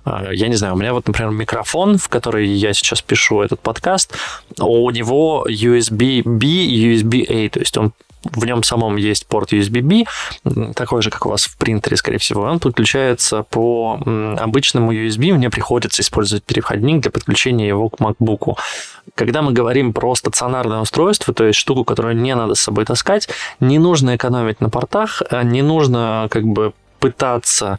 А, 0.08 0.32
я 0.32 0.48
не 0.48 0.56
знаю, 0.56 0.74
у 0.74 0.76
меня 0.76 0.92
вот, 0.92 1.06
например, 1.06 1.30
микрофон, 1.32 1.98
в 1.98 2.08
который 2.08 2.48
я 2.48 2.72
сейчас 2.72 3.02
пишу 3.02 3.42
этот 3.42 3.60
подкаст, 3.60 4.14
у 4.58 4.90
него 4.90 5.46
USB-B 5.48 6.46
и 6.46 6.94
USB-A, 6.94 7.50
то 7.50 7.60
есть 7.60 7.76
он 7.76 7.92
в 8.24 8.44
нем 8.44 8.64
самом 8.64 8.96
есть 8.96 9.26
порт 9.26 9.52
USB-B, 9.52 10.04
такой 10.74 11.02
же, 11.02 11.10
как 11.10 11.26
у 11.26 11.28
вас 11.28 11.44
в 11.44 11.56
принтере, 11.56 11.96
скорее 11.96 12.18
всего. 12.18 12.42
Он 12.42 12.58
подключается 12.58 13.44
по 13.44 14.00
обычному 14.38 14.92
USB. 14.92 15.32
Мне 15.32 15.50
приходится 15.50 16.02
использовать 16.02 16.42
переходник 16.42 17.02
для 17.02 17.12
подключения 17.12 17.68
его 17.68 17.88
к 17.88 18.00
MacBook. 18.00 18.56
Когда 19.14 19.40
мы 19.40 19.52
говорим 19.52 19.92
про 19.92 20.14
стационарное 20.16 20.80
устройство, 20.80 21.32
то 21.32 21.44
есть 21.44 21.58
штуку, 21.58 21.84
которую 21.84 22.16
не 22.16 22.34
надо 22.34 22.56
с 22.56 22.60
собой 22.60 22.84
таскать, 22.84 23.28
не 23.60 23.78
нужно 23.78 24.16
экономить 24.16 24.60
на 24.60 24.68
портах, 24.68 25.22
а 25.30 25.44
не 25.44 25.62
нужно 25.62 26.26
как 26.30 26.44
бы 26.44 26.72
пытаться 26.98 27.78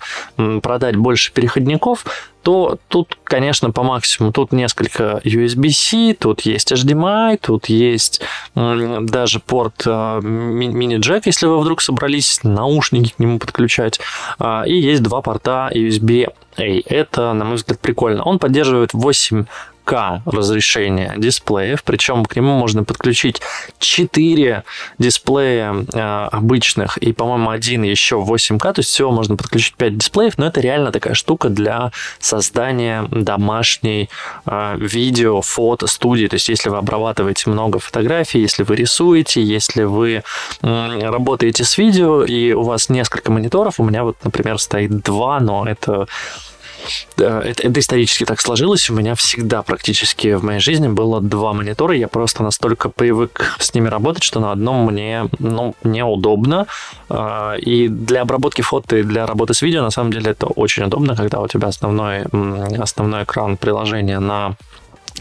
продать 0.61 0.95
больше 0.95 1.31
переходников, 1.31 2.05
то 2.43 2.79
тут, 2.87 3.17
конечно, 3.23 3.71
по 3.71 3.83
максимуму. 3.83 4.31
Тут 4.31 4.51
несколько 4.51 5.21
USB-C, 5.23 6.15
тут 6.17 6.41
есть 6.41 6.71
HDMI, 6.71 7.37
тут 7.37 7.67
есть 7.67 8.21
даже 8.55 9.39
порт 9.39 9.83
э, 9.85 10.19
мини-джек, 10.21 11.25
если 11.25 11.47
вы 11.47 11.59
вдруг 11.59 11.81
собрались 11.81 12.39
наушники 12.43 13.13
к 13.13 13.19
нему 13.19 13.39
подключать. 13.39 13.99
А, 14.39 14.63
и 14.65 14.73
есть 14.73 15.03
два 15.03 15.21
порта 15.21 15.69
USB-A. 15.73 16.81
Это, 16.85 17.33
на 17.33 17.45
мой 17.45 17.55
взгляд, 17.55 17.79
прикольно. 17.79 18.23
Он 18.23 18.39
поддерживает 18.39 18.93
8 18.93 19.45
4К 19.89 20.21
разрешения 20.25 21.13
дисплеев, 21.17 21.83
причем 21.83 22.25
к 22.25 22.35
нему 22.35 22.57
можно 22.57 22.83
подключить 22.83 23.41
4 23.79 24.63
дисплея 24.97 25.85
э, 25.93 26.27
обычных 26.31 26.97
и, 26.97 27.13
по-моему, 27.13 27.49
один 27.49 27.83
еще 27.83 28.15
8К, 28.15 28.73
то 28.73 28.79
есть 28.79 28.89
всего 28.89 29.11
можно 29.11 29.35
подключить 29.35 29.75
5 29.75 29.97
дисплеев, 29.97 30.37
но 30.37 30.47
это 30.47 30.61
реально 30.61 30.91
такая 30.91 31.13
штука 31.13 31.49
для 31.49 31.91
создания 32.19 33.07
домашней 33.11 34.09
э, 34.45 34.77
видео, 34.77 35.41
фото, 35.41 35.87
студии, 35.87 36.27
то 36.27 36.35
есть 36.35 36.49
если 36.49 36.69
вы 36.69 36.77
обрабатываете 36.77 37.49
много 37.49 37.79
фотографий, 37.79 38.39
если 38.39 38.63
вы 38.63 38.75
рисуете, 38.75 39.41
если 39.41 39.83
вы 39.83 40.23
работаете 40.61 41.63
с 41.63 41.77
видео 41.77 42.23
и 42.23 42.53
у 42.53 42.63
вас 42.63 42.89
несколько 42.89 43.31
мониторов, 43.31 43.79
у 43.79 43.83
меня 43.83 44.03
вот, 44.03 44.17
например, 44.23 44.59
стоит 44.59 45.01
два, 45.01 45.39
но 45.39 45.65
это 45.65 46.07
это, 47.17 47.43
это 47.63 47.79
исторически 47.79 48.25
так 48.25 48.41
сложилось. 48.41 48.89
У 48.89 48.93
меня 48.93 49.15
всегда 49.15 49.61
практически 49.63 50.33
в 50.33 50.43
моей 50.43 50.59
жизни 50.59 50.87
было 50.87 51.21
два 51.21 51.53
монитора. 51.53 51.95
Я 51.95 52.07
просто 52.07 52.43
настолько 52.43 52.89
привык 52.89 53.55
с 53.59 53.73
ними 53.73 53.87
работать, 53.87 54.23
что 54.23 54.39
на 54.39 54.51
одном 54.51 54.85
мне 54.85 55.29
ну, 55.39 55.75
неудобно. 55.83 56.67
А, 57.09 57.55
и 57.55 57.87
для 57.87 58.21
обработки 58.21 58.61
фото 58.61 58.97
и 58.97 59.03
для 59.03 59.25
работы 59.25 59.53
с 59.53 59.61
видео, 59.61 59.81
на 59.81 59.91
самом 59.91 60.11
деле, 60.11 60.31
это 60.31 60.47
очень 60.47 60.83
удобно, 60.83 61.15
когда 61.15 61.39
у 61.39 61.47
тебя 61.47 61.67
основной, 61.67 62.23
основной 62.77 63.23
экран 63.23 63.57
приложения 63.57 64.19
на 64.19 64.55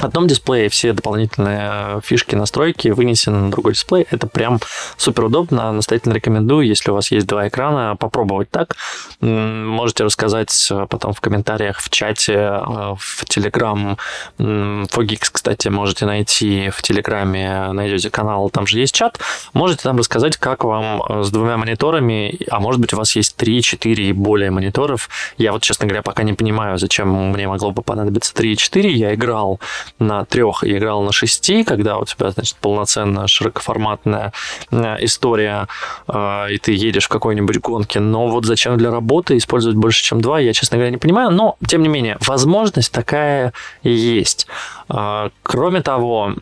одном 0.04 0.26
дисплее 0.26 0.68
все 0.68 0.92
дополнительные 0.92 2.00
фишки, 2.02 2.34
настройки 2.34 2.88
вынесены 2.88 3.38
на 3.38 3.50
другой 3.50 3.72
дисплей. 3.72 4.06
Это 4.10 4.26
прям 4.26 4.60
супер 4.96 5.24
удобно. 5.24 5.72
Настоятельно 5.72 6.14
рекомендую, 6.14 6.66
если 6.66 6.90
у 6.90 6.94
вас 6.94 7.10
есть 7.10 7.26
два 7.26 7.48
экрана, 7.48 7.96
попробовать 7.96 8.50
так. 8.50 8.76
Можете 9.20 10.04
рассказать 10.04 10.68
э, 10.70 10.86
потом 10.88 11.12
в 11.12 11.20
комментариях, 11.20 11.80
в 11.80 11.90
чате, 11.90 12.34
э, 12.34 12.94
в 12.98 13.24
Telegram. 13.24 13.98
Fogix, 14.38 15.28
кстати, 15.32 15.68
можете 15.68 16.06
найти 16.06 16.70
в 16.70 16.82
Телеграме, 16.82 17.72
найдете 17.72 18.10
канал, 18.10 18.50
там 18.50 18.66
же 18.66 18.78
есть 18.78 18.94
чат. 18.94 19.18
Можете 19.52 19.82
там 19.82 19.98
рассказать, 19.98 20.36
как 20.36 20.64
вам 20.64 21.02
э, 21.08 21.22
с 21.22 21.30
двумя 21.30 21.56
мониторами, 21.56 22.38
а 22.50 22.60
может 22.60 22.80
быть 22.80 22.92
у 22.92 22.96
вас 22.96 23.14
есть 23.16 23.36
3, 23.36 23.62
4 23.62 24.08
и 24.08 24.12
более 24.12 24.50
мониторов. 24.50 25.08
Я 25.36 25.52
вот, 25.52 25.62
честно 25.62 25.86
говоря, 25.86 26.02
пока 26.02 26.22
не 26.22 26.34
понимаю, 26.34 26.78
зачем 26.78 27.30
мне 27.30 27.48
могло 27.48 27.70
бы 27.70 27.82
понадобиться 27.82 28.34
3 28.34 28.52
и 28.52 28.56
4. 28.56 28.92
Я 28.92 29.14
играл 29.14 29.60
на 29.98 30.24
трех 30.24 30.64
и 30.64 30.76
играл 30.76 31.02
на 31.02 31.12
шести, 31.12 31.64
когда 31.64 31.98
у 31.98 32.04
тебя, 32.04 32.30
значит, 32.30 32.56
полноценная 32.56 33.26
широкоформатная 33.26 34.32
э, 34.70 34.96
история, 35.00 35.68
э, 36.06 36.46
и 36.52 36.58
ты 36.58 36.72
едешь 36.72 37.06
в 37.06 37.08
какой-нибудь 37.08 37.58
гонке. 37.60 38.00
Но 38.00 38.28
вот 38.28 38.44
зачем 38.44 38.76
для 38.76 38.90
работы 38.90 39.36
использовать 39.36 39.76
больше, 39.76 40.02
чем 40.02 40.20
два, 40.20 40.40
я, 40.40 40.52
честно 40.52 40.76
говоря, 40.76 40.90
не 40.90 40.98
понимаю. 40.98 41.30
Но, 41.30 41.56
тем 41.66 41.82
не 41.82 41.88
менее, 41.88 42.16
возможность 42.20 42.92
такая 42.92 43.52
есть. 43.82 44.46
А, 44.88 45.30
кроме 45.42 45.82
того, 45.82 46.32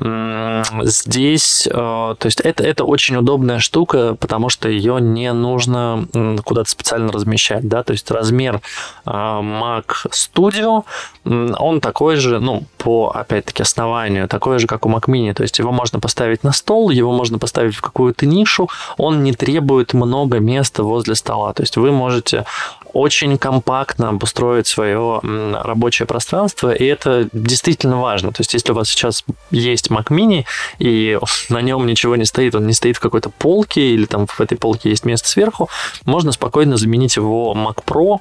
здесь, 0.83 1.69
то 1.71 2.17
есть 2.23 2.41
это, 2.41 2.63
это 2.63 2.85
очень 2.85 3.17
удобная 3.17 3.59
штука, 3.59 4.17
потому 4.19 4.49
что 4.49 4.69
ее 4.69 5.01
не 5.01 5.33
нужно 5.33 6.07
куда-то 6.45 6.71
специально 6.71 7.11
размещать, 7.13 7.67
да, 7.69 7.83
то 7.83 7.93
есть 7.93 8.11
размер 8.11 8.61
Mac 9.05 9.87
Studio, 10.11 10.85
он 11.25 11.81
такой 11.81 12.17
же, 12.17 12.39
ну, 12.39 12.63
по, 12.79 13.11
опять-таки, 13.11 13.63
основанию, 13.63 14.29
такой 14.29 14.59
же, 14.59 14.67
как 14.67 14.87
у 14.87 14.91
Mac 14.91 15.07
Mini, 15.07 15.35
то 15.35 15.43
есть 15.43 15.59
его 15.59 15.73
можно 15.73 15.99
поставить 15.99 16.45
на 16.45 16.53
стол, 16.53 16.91
его 16.91 17.13
можно 17.13 17.39
поставить 17.39 17.75
в 17.75 17.81
какую-то 17.81 18.27
нишу, 18.27 18.69
он 18.97 19.25
не 19.25 19.33
требует 19.33 19.93
много 19.93 20.39
места 20.39 20.83
возле 20.85 21.15
стола, 21.15 21.53
то 21.53 21.63
есть 21.63 21.77
вы 21.77 21.91
можете 21.91 22.45
очень 22.93 23.39
компактно 23.39 24.11
обустроить 24.11 24.67
свое 24.67 25.21
рабочее 25.23 26.07
пространство, 26.07 26.73
и 26.73 26.85
это 26.85 27.29
действительно 27.33 28.01
важно. 28.01 28.33
То 28.33 28.41
есть, 28.41 28.55
если 28.55 28.73
у 28.73 28.75
вас 28.75 28.89
сейчас 28.89 29.25
есть 29.51 29.89
Mac 29.89 30.09
Mini, 30.09 30.45
и 30.79 31.19
на 31.49 31.61
нем 31.63 31.87
ничего 31.87 32.17
не 32.17 32.25
стоит, 32.25 32.55
он 32.55 32.67
не 32.67 32.73
стоит 32.73 32.97
в 32.97 33.01
какой-то 33.01 33.31
полке, 33.31 33.95
или 33.95 34.07
там 34.07 34.27
в 34.27 34.41
этой 34.41 34.57
полке 34.57 34.91
есть 34.91 35.05
место 35.05 35.29
сверху, 35.29 35.69
можно 36.05 36.33
спокойно 36.33 36.77
заменить 36.77 37.17
его 37.17 37.55
Mac 37.55 37.85
Pro 37.85 38.21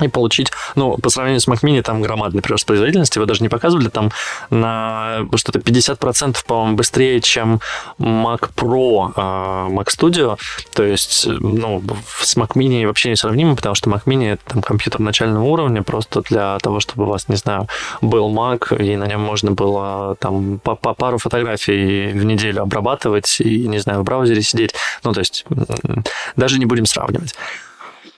и 0.00 0.08
получить, 0.08 0.50
ну, 0.74 0.96
по 0.96 1.10
сравнению 1.10 1.40
с 1.40 1.48
Mac 1.48 1.60
Mini, 1.62 1.82
там 1.82 2.00
громадный 2.00 2.40
прирост 2.40 2.64
производительности, 2.64 3.18
его 3.18 3.26
даже 3.26 3.42
не 3.42 3.48
показывали, 3.48 3.88
там 3.88 4.10
на 4.50 5.26
что-то 5.36 5.58
50%, 5.58 6.38
по-моему, 6.46 6.76
быстрее, 6.76 7.20
чем 7.20 7.60
Mac 7.98 8.50
Pro, 8.56 9.12
а, 9.16 9.68
Mac 9.68 9.88
Studio, 9.88 10.38
то 10.72 10.82
есть, 10.82 11.26
ну, 11.26 11.82
с 12.20 12.36
Mac 12.36 12.52
Mini 12.54 12.86
вообще 12.86 13.10
не 13.10 13.16
сравнимо, 13.16 13.54
потому 13.54 13.74
что 13.74 13.90
Mac 13.90 14.04
Mini 14.06 14.32
это 14.32 14.42
там 14.46 14.62
компьютер 14.62 15.00
начального 15.00 15.44
уровня, 15.44 15.82
просто 15.82 16.22
для 16.22 16.58
того, 16.60 16.80
чтобы 16.80 17.04
у 17.04 17.08
вас, 17.08 17.28
не 17.28 17.36
знаю, 17.36 17.68
был 18.00 18.32
Mac, 18.32 18.74
и 18.82 18.96
на 18.96 19.06
нем 19.06 19.20
можно 19.20 19.50
было 19.50 20.16
там 20.18 20.58
по, 20.58 20.74
по 20.74 20.94
пару 20.94 21.18
фотографий 21.18 22.12
в 22.12 22.24
неделю 22.24 22.62
обрабатывать 22.62 23.40
и, 23.40 23.68
не 23.68 23.78
знаю, 23.78 24.00
в 24.00 24.04
браузере 24.04 24.42
сидеть, 24.42 24.74
ну, 25.04 25.12
то 25.12 25.20
есть, 25.20 25.44
даже 26.36 26.58
не 26.58 26.64
будем 26.64 26.86
сравнивать. 26.86 27.34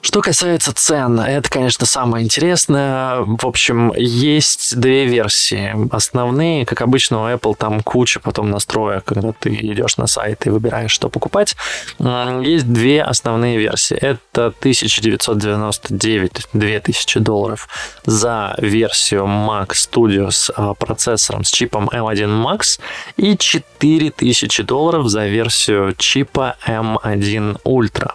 Что 0.04 0.20
касается 0.20 0.74
цен, 0.74 1.18
это, 1.18 1.48
конечно, 1.48 1.86
самое 1.86 2.26
интересное. 2.26 3.20
В 3.20 3.46
общем, 3.46 3.90
есть 3.96 4.78
две 4.78 5.06
версии. 5.06 5.74
Основные, 5.90 6.66
как 6.66 6.82
обычно, 6.82 7.22
у 7.22 7.26
Apple 7.26 7.56
там 7.56 7.80
куча 7.80 8.20
потом 8.20 8.50
настроек, 8.50 9.04
когда 9.04 9.32
ты 9.32 9.54
идешь 9.54 9.96
на 9.96 10.06
сайт 10.06 10.46
и 10.46 10.50
выбираешь, 10.50 10.90
что 10.90 11.08
покупать. 11.08 11.56
Есть 11.98 12.70
две 12.70 13.02
основные 13.02 13.56
версии. 13.56 13.96
Это 13.96 14.48
1999, 14.48 16.32
то 16.32 16.38
есть 16.38 16.48
2000 16.52 17.20
долларов 17.20 17.66
за 18.04 18.56
версию 18.58 19.24
Mac 19.24 19.68
Studio 19.68 20.30
с 20.30 20.52
а, 20.54 20.74
процессором 20.74 21.44
с 21.44 21.50
чипом 21.50 21.88
M1 21.88 22.44
Max 22.44 22.78
и 23.16 23.38
4000 23.38 24.64
долларов 24.64 25.08
за 25.08 25.26
версию 25.26 25.94
чипа 25.96 26.56
M1 26.66 27.62
Ultra. 27.64 28.10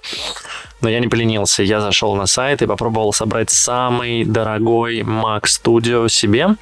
Но 0.82 0.90
я 0.90 1.00
не 1.00 1.08
поленился, 1.08 1.64
я 1.64 1.82
зашел 1.82 2.16
на 2.16 2.26
сайт 2.26 2.62
и 2.62 2.68
попробовал 2.68 3.14
собрать 3.14 3.50
самый 3.50 4.24
дорогой 4.24 5.00
Mac 5.02 5.44
Studio 5.44 6.08
себе. 6.10 6.56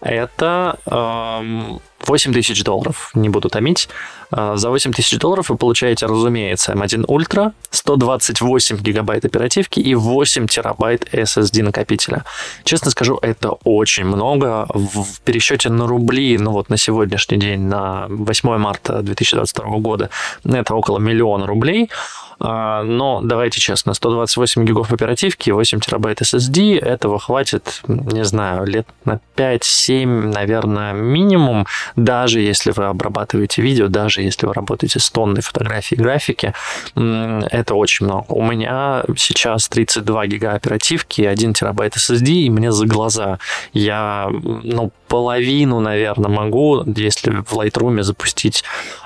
Это 0.00 0.78
эм, 0.86 1.80
8 2.06 2.32
тысяч 2.32 2.62
долларов, 2.64 3.10
не 3.14 3.28
буду 3.28 3.48
томить. 3.48 3.88
Э, 4.32 4.54
за 4.56 4.70
8 4.70 4.92
тысяч 4.92 5.18
долларов 5.18 5.50
вы 5.50 5.56
получаете, 5.56 6.06
разумеется, 6.06 6.72
M1 6.72 7.06
Ultra, 7.06 7.52
128 7.70 8.78
гигабайт 8.78 9.24
оперативки 9.24 9.80
и 9.80 9.94
8 9.94 10.46
терабайт 10.46 11.12
SSD 11.12 11.62
накопителя. 11.62 12.24
Честно 12.64 12.90
скажу, 12.90 13.18
это 13.22 13.50
очень 13.64 14.04
много. 14.04 14.66
В 14.72 15.20
пересчете 15.24 15.70
на 15.70 15.86
рубли, 15.86 16.38
ну 16.38 16.52
вот 16.52 16.70
на 16.70 16.76
сегодняшний 16.76 17.38
день, 17.38 17.60
на 17.60 18.06
8 18.08 18.56
марта 18.58 19.02
2022 19.02 19.78
года, 19.78 20.10
это 20.44 20.74
около 20.74 20.98
миллиона 20.98 21.46
рублей. 21.46 21.90
А, 22.42 22.82
но 22.82 23.20
давайте 23.22 23.60
честно, 23.60 23.92
128 23.92 24.64
гигов 24.64 24.92
оперативки 24.92 25.50
и 25.50 25.52
8 25.52 25.80
терабайт 25.80 26.22
SSD, 26.22 26.78
этого 26.78 27.18
хватит, 27.18 27.82
не 27.86 28.24
знаю, 28.24 28.64
лет 28.64 28.88
на 29.04 29.20
5-7, 29.36 30.06
наверное, 30.06 30.94
минимум, 30.94 31.66
даже 31.96 32.40
если 32.40 32.72
вы 32.72 32.84
обрабатываете 32.84 33.62
видео, 33.62 33.88
даже 33.88 34.22
если 34.22 34.46
вы 34.46 34.54
работаете 34.54 34.98
с 34.98 35.10
тонной 35.10 35.42
фотографии 35.42 35.94
и 35.94 35.98
графики, 35.98 36.52
это 36.94 37.74
очень 37.74 38.06
много. 38.06 38.26
У 38.28 38.42
меня 38.42 39.02
сейчас 39.16 39.68
32 39.68 40.26
гига 40.26 40.52
оперативки, 40.52 41.22
1 41.22 41.54
терабайт 41.54 41.96
SSD, 41.96 42.30
и 42.30 42.50
мне 42.50 42.72
за 42.72 42.86
глаза. 42.86 43.38
Я, 43.72 44.28
ну, 44.30 44.92
половину, 45.08 45.80
наверное, 45.80 46.30
могу, 46.30 46.84
если 46.84 47.30
в 47.30 47.52
Lightroom 47.54 48.02
запустить, 48.02 48.62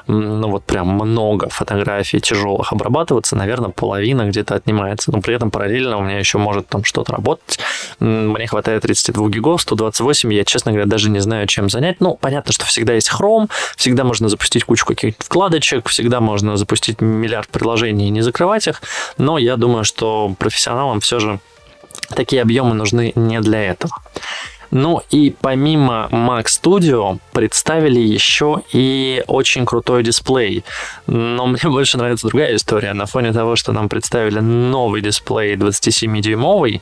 ну, 0.06 0.50
вот 0.50 0.64
прям 0.64 0.88
много 0.88 1.48
фотографий 1.48 2.20
тяжелых 2.20 2.72
обрабатываться, 2.72 3.36
наверное, 3.36 3.70
половина 3.70 4.28
где-то 4.28 4.54
отнимается. 4.54 5.10
Но 5.10 5.22
при 5.22 5.34
этом 5.34 5.50
параллельно 5.50 5.96
у 5.96 6.02
меня 6.02 6.18
еще 6.18 6.36
может 6.36 6.68
там 6.68 6.84
что-то 6.84 7.12
работать. 7.12 7.58
Мне 8.00 8.46
хватает 8.46 8.82
32 8.82 9.28
гигов, 9.30 9.62
128, 9.62 10.34
я, 10.34 10.44
честно 10.44 10.72
говоря, 10.72 10.86
даже 10.86 11.08
не 11.08 11.20
знаю, 11.20 11.46
чем 11.46 11.70
занять. 11.70 12.00
Ну, 12.00 12.18
понятно, 12.20 12.52
что 12.52 12.66
всегда 12.74 12.94
есть 12.94 13.10
Chrome, 13.10 13.50
всегда 13.76 14.04
можно 14.04 14.28
запустить 14.28 14.64
кучу 14.64 14.84
каких-то 14.84 15.24
вкладочек, 15.24 15.88
всегда 15.88 16.20
можно 16.20 16.56
запустить 16.56 17.00
миллиард 17.00 17.48
приложений 17.48 18.08
и 18.08 18.10
не 18.10 18.20
закрывать 18.20 18.66
их, 18.66 18.82
но 19.16 19.38
я 19.38 19.56
думаю, 19.56 19.84
что 19.84 20.34
профессионалам 20.38 21.00
все 21.00 21.20
же 21.20 21.40
такие 22.14 22.42
объемы 22.42 22.74
нужны 22.74 23.12
не 23.14 23.40
для 23.40 23.62
этого. 23.62 23.92
Ну 24.74 25.02
и 25.10 25.32
помимо 25.40 26.08
Mac 26.10 26.46
Studio 26.46 27.20
представили 27.32 28.00
еще 28.00 28.62
и 28.72 29.22
очень 29.28 29.64
крутой 29.66 30.02
дисплей. 30.02 30.64
Но 31.06 31.46
мне 31.46 31.60
больше 31.62 31.96
нравится 31.96 32.26
другая 32.26 32.56
история. 32.56 32.92
На 32.92 33.06
фоне 33.06 33.32
того, 33.32 33.54
что 33.54 33.72
нам 33.72 33.88
представили 33.88 34.40
новый 34.40 35.00
дисплей 35.00 35.54
27-дюймовый, 35.54 36.80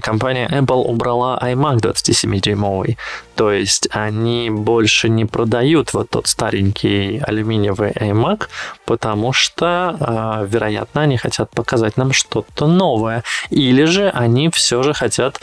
компания 0.00 0.48
Apple 0.48 0.84
убрала 0.84 1.38
iMac 1.42 1.78
27-дюймовый. 1.80 2.96
То 3.36 3.52
есть 3.52 3.88
они 3.90 4.50
больше 4.50 5.10
не 5.10 5.26
продают 5.26 5.92
вот 5.92 6.10
тот 6.10 6.26
старенький 6.26 7.18
алюминиевый 7.18 7.92
iMac, 7.92 8.48
потому 8.86 9.34
что, 9.34 9.96
а, 10.00 10.44
вероятно, 10.44 11.02
они 11.02 11.18
хотят 11.18 11.50
показать 11.50 11.98
нам 11.98 12.12
что-то 12.12 12.66
новое. 12.66 13.22
Или 13.50 13.84
же 13.84 14.08
они 14.08 14.48
все 14.48 14.82
же 14.82 14.94
хотят, 14.94 15.40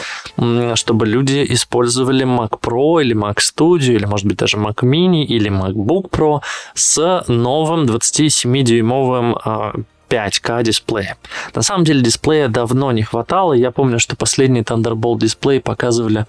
чтобы 0.74 1.06
люди 1.06 1.46
использовали 1.50 2.26
Mac 2.26 2.60
Pro 2.60 3.02
или 3.02 3.16
Mac 3.16 3.38
Studio, 3.38 3.94
или, 3.94 4.06
может 4.06 4.26
быть, 4.26 4.38
даже 4.38 4.58
Mac 4.58 4.82
Mini 4.82 5.24
или 5.24 5.52
MacBook 5.52 6.10
Pro 6.10 6.42
с 6.74 7.24
новым 7.28 7.86
27-дюймовым 7.86 9.86
5К 10.10 10.64
дисплея. 10.64 11.18
На 11.56 11.62
самом 11.62 11.86
деле 11.86 12.02
дисплея 12.02 12.48
давно 12.48 12.92
не 12.92 13.04
хватало. 13.04 13.54
Я 13.54 13.72
помню, 13.72 14.00
что 14.00 14.16
последний 14.16 14.62
Thunderbolt 14.62 15.20
дисплей 15.20 15.60
показывали 15.60 16.26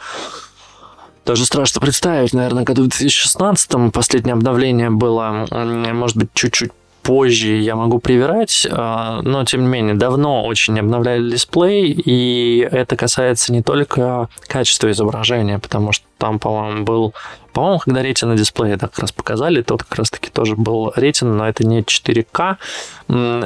даже 1.24 1.46
страшно 1.46 1.80
представить, 1.80 2.32
наверное, 2.32 2.64
году 2.64 2.84
в 2.84 2.88
2016 2.88 3.92
последнее 3.92 4.34
обновление 4.34 4.90
было, 4.90 5.46
может 5.50 6.16
быть, 6.16 6.28
чуть-чуть 6.34 6.70
позже 7.04 7.58
я 7.58 7.76
могу 7.76 7.98
привирать, 8.00 8.66
а, 8.70 9.20
но 9.22 9.44
тем 9.44 9.62
не 9.62 9.68
менее 9.68 9.94
давно 9.94 10.44
очень 10.44 10.78
обновляли 10.80 11.30
дисплей, 11.30 11.92
и 11.92 12.66
это 12.70 12.96
касается 12.96 13.52
не 13.52 13.62
только 13.62 14.28
качества 14.48 14.90
изображения, 14.90 15.58
потому 15.58 15.92
что 15.92 16.06
там, 16.18 16.38
по-моему, 16.38 16.84
был 16.84 17.14
по-моему, 17.52 17.78
когда 17.78 18.02
ретина 18.02 18.36
дисплей 18.36 18.72
это 18.72 18.88
как 18.88 18.98
раз 18.98 19.12
показали, 19.12 19.62
тот 19.62 19.84
как 19.84 19.96
раз-таки 19.96 20.28
тоже 20.28 20.56
был 20.56 20.92
ретина, 20.96 21.34
но 21.34 21.48
это 21.48 21.64
не 21.64 21.82
4К. 21.82 22.56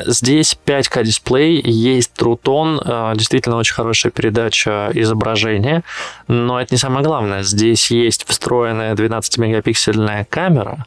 Здесь 0.07 0.57
5К 0.64 1.05
дисплей, 1.05 1.61
есть 1.61 2.14
Трутон, 2.14 2.81
а, 2.83 3.14
действительно 3.14 3.57
очень 3.57 3.75
хорошая 3.75 4.11
передача 4.11 4.90
изображения, 4.94 5.83
но 6.27 6.59
это 6.59 6.75
не 6.75 6.79
самое 6.79 7.05
главное. 7.05 7.42
Здесь 7.42 7.90
есть 7.90 8.27
встроенная 8.27 8.94
12-мегапиксельная 8.94 10.25
камера, 10.31 10.87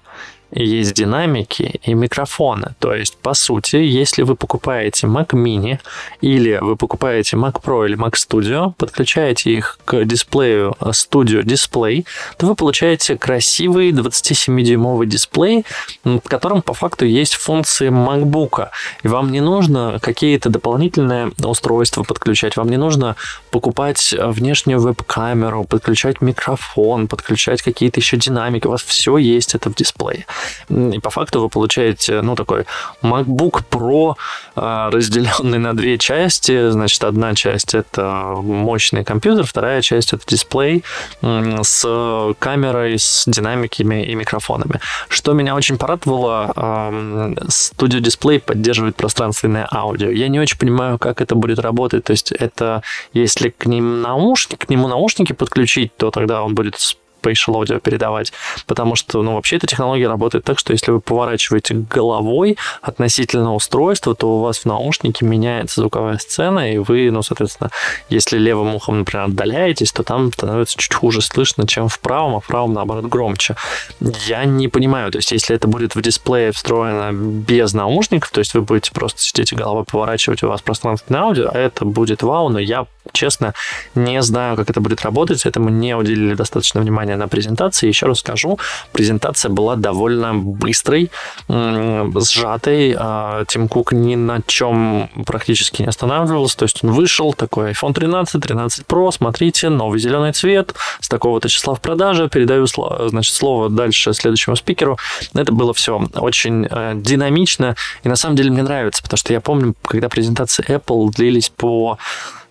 есть 0.51 0.93
динамики 0.93 1.79
и 1.83 1.93
микрофоны. 1.93 2.75
То 2.79 2.93
есть, 2.93 3.17
по 3.17 3.33
сути, 3.33 3.77
если 3.77 4.23
вы 4.23 4.35
покупаете 4.35 5.07
Mac 5.07 5.29
Mini 5.29 5.79
или 6.21 6.57
вы 6.61 6.75
покупаете 6.75 7.37
Mac 7.37 7.61
Pro 7.61 7.85
или 7.85 7.97
Mac 7.97 8.13
Studio, 8.13 8.73
подключаете 8.77 9.51
их 9.51 9.79
к 9.85 10.03
дисплею 10.05 10.75
Studio 10.79 11.43
Display, 11.43 12.05
то 12.37 12.47
вы 12.47 12.55
получаете 12.55 13.17
красивый 13.17 13.91
27-дюймовый 13.91 15.07
дисплей, 15.07 15.65
в 16.03 16.19
котором 16.21 16.61
по 16.61 16.73
факту 16.73 17.05
есть 17.05 17.35
функции 17.35 17.89
MacBook. 17.89 18.67
И 19.03 19.07
вам 19.07 19.31
не 19.31 19.41
нужно 19.41 19.99
какие-то 20.01 20.49
дополнительные 20.49 21.31
устройства 21.43 22.03
подключать, 22.03 22.57
вам 22.57 22.69
не 22.69 22.77
нужно 22.77 23.15
покупать 23.51 24.13
внешнюю 24.17 24.79
веб-камеру, 24.79 25.63
подключать 25.63 26.21
микрофон, 26.21 27.07
подключать 27.07 27.61
какие-то 27.61 27.99
еще 27.99 28.17
динамики. 28.17 28.67
У 28.67 28.71
вас 28.71 28.83
все 28.83 29.17
есть 29.17 29.55
это 29.55 29.69
в 29.69 29.75
дисплее. 29.75 30.25
И 30.69 30.99
по 30.99 31.09
факту 31.09 31.41
вы 31.41 31.49
получаете, 31.49 32.21
ну, 32.21 32.35
такой 32.35 32.65
MacBook 33.01 33.63
Pro, 33.69 34.15
а, 34.55 34.89
разделенный 34.91 35.59
на 35.59 35.75
две 35.75 35.97
части. 35.97 36.69
Значит, 36.69 37.03
одна 37.03 37.33
часть— 37.35 37.73
это 37.75 38.35
мощный 38.41 39.03
компьютер, 39.03 39.45
вторая 39.45 39.81
часть— 39.81 40.13
это 40.13 40.23
дисплей 40.25 40.83
с 41.21 42.33
камерой, 42.39 42.97
с 42.97 43.25
динамиками 43.27 44.03
и 44.05 44.15
микрофонами. 44.15 44.79
Что 45.09 45.33
меня 45.33 45.55
очень 45.55 45.77
порадовало, 45.77 46.51
Studio 46.55 47.99
Display 47.99 48.39
поддерживает 48.39 48.95
пространственное 48.95 49.67
аудио. 49.71 50.09
Я 50.09 50.27
не 50.27 50.39
очень 50.39 50.57
понимаю, 50.57 50.97
как 50.97 51.21
это 51.21 51.35
будет 51.35 51.59
работать. 51.59 52.03
То 52.03 52.11
есть 52.11 52.31
это 52.31 52.81
если 53.13 53.49
к 53.49 53.65
ним 53.65 54.01
наушники, 54.01 54.65
к 54.65 54.69
нему 54.69 54.87
наушники 54.87 55.33
подключить, 55.33 55.95
то 55.97 56.11
тогда 56.11 56.43
он 56.43 56.55
будет 56.55 56.75
spatial 57.21 57.61
audio 57.61 57.79
передавать, 57.79 58.33
потому 58.65 58.95
что, 58.95 59.21
ну, 59.21 59.35
вообще 59.35 59.57
эта 59.57 59.67
технология 59.67 60.07
работает 60.07 60.43
так, 60.43 60.59
что 60.59 60.73
если 60.73 60.91
вы 60.91 61.01
поворачиваете 61.01 61.73
головой 61.73 62.57
относительно 62.81 63.53
устройства, 63.55 64.15
то 64.15 64.37
у 64.37 64.41
вас 64.41 64.59
в 64.59 64.65
наушнике 64.65 65.25
меняется 65.25 65.81
звуковая 65.81 66.17
сцена, 66.17 66.73
и 66.73 66.77
вы, 66.77 67.11
ну, 67.11 67.21
соответственно, 67.23 67.69
если 68.09 68.37
левым 68.37 68.75
ухом, 68.75 68.99
например, 68.99 69.25
отдаляетесь, 69.27 69.91
то 69.91 70.03
там 70.03 70.31
становится 70.31 70.77
чуть 70.77 70.93
хуже 70.93 71.21
слышно, 71.21 71.67
чем 71.67 71.87
в 71.87 71.99
правом, 71.99 72.35
а 72.35 72.39
в 72.39 72.47
правом, 72.47 72.73
наоборот, 72.73 73.05
громче. 73.05 73.55
Я 73.99 74.45
не 74.45 74.67
понимаю, 74.67 75.11
то 75.11 75.17
есть 75.17 75.31
если 75.31 75.55
это 75.55 75.67
будет 75.67 75.95
в 75.95 76.01
дисплее 76.01 76.51
встроено 76.51 77.11
без 77.11 77.73
наушников, 77.73 78.31
то 78.31 78.39
есть 78.39 78.53
вы 78.53 78.61
будете 78.61 78.91
просто 78.91 79.21
сидеть 79.21 79.51
и 79.51 79.55
головой 79.55 79.83
поворачивать, 79.83 80.43
у 80.43 80.47
вас 80.47 80.61
пространственное 80.61 81.21
аудио, 81.21 81.49
а 81.53 81.57
это 81.57 81.85
будет 81.85 82.23
вау, 82.23 82.49
но 82.49 82.59
я, 82.59 82.87
честно, 83.11 83.53
не 83.95 84.21
знаю, 84.21 84.55
как 84.55 84.69
это 84.69 84.81
будет 84.81 85.01
работать, 85.01 85.45
этому 85.45 85.69
не 85.69 85.95
уделили 85.95 86.33
достаточно 86.33 86.81
внимания 86.81 87.10
внимание 87.11 87.17
на 87.17 87.27
презентации. 87.27 87.87
Еще 87.87 88.05
раз 88.05 88.19
скажу, 88.19 88.57
презентация 88.91 89.49
была 89.49 89.75
довольно 89.75 90.33
быстрой, 90.33 91.11
сжатой. 91.47 92.95
А, 92.97 93.45
Тим 93.47 93.67
Кук 93.67 93.93
ни 93.93 94.15
на 94.15 94.41
чем 94.45 95.09
практически 95.25 95.81
не 95.81 95.89
останавливался. 95.89 96.57
То 96.57 96.65
есть 96.65 96.83
он 96.83 96.91
вышел, 96.91 97.33
такой 97.33 97.71
iPhone 97.71 97.93
13, 97.93 98.41
13 98.41 98.85
Pro, 98.87 99.11
смотрите, 99.11 99.69
новый 99.69 99.99
зеленый 99.99 100.31
цвет, 100.31 100.73
с 100.99 101.09
такого-то 101.09 101.49
числа 101.49 101.75
в 101.75 101.81
продаже, 101.81 102.29
передаю 102.29 102.65
значит, 102.67 103.33
слово 103.33 103.69
дальше 103.69 104.13
следующему 104.13 104.55
спикеру. 104.55 104.97
Это 105.33 105.51
было 105.51 105.73
все 105.73 106.01
очень 106.15 106.67
э, 106.69 106.93
динамично, 106.95 107.75
и 108.03 108.09
на 108.09 108.15
самом 108.15 108.35
деле 108.35 108.51
мне 108.51 108.63
нравится, 108.63 109.03
потому 109.03 109.17
что 109.17 109.33
я 109.33 109.41
помню, 109.41 109.73
когда 109.83 110.09
презентации 110.09 110.65
Apple 110.67 111.11
длились 111.11 111.49
по 111.49 111.97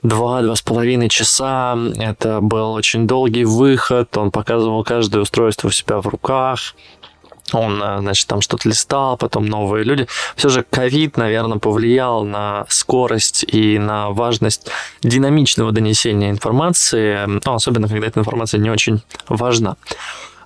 два-два 0.03 0.55
с 0.55 0.63
половиной 0.63 1.09
часа. 1.09 1.77
Это 1.97 2.41
был 2.41 2.73
очень 2.73 3.07
долгий 3.07 3.45
выход. 3.45 4.17
Он 4.17 4.31
показывал 4.31 4.85
каждое 4.85 5.23
устройство 5.23 5.69
у 5.69 5.71
себя 5.71 6.01
в 6.01 6.07
руках. 6.07 6.75
Он, 7.53 7.83
э, 7.83 7.99
значит, 8.01 8.27
там 8.29 8.41
что-то 8.41 8.69
листал, 8.69 9.17
потом 9.17 9.47
новые 9.47 9.85
люди. 9.85 10.07
Все 10.37 10.49
же 10.49 10.65
ковид, 10.69 11.17
наверное, 11.17 11.59
повлиял 11.59 12.25
на 12.25 12.67
скорость 12.69 13.45
и 13.45 13.79
на 13.79 14.11
важность 14.11 14.69
динамичного 15.03 15.71
донесения 15.73 16.31
информации, 16.31 17.25
ну, 17.27 17.55
особенно 17.55 17.89
когда 17.89 18.07
эта 18.07 18.21
информация 18.21 18.61
не 18.61 18.71
очень 18.71 19.03
важна. 19.29 19.75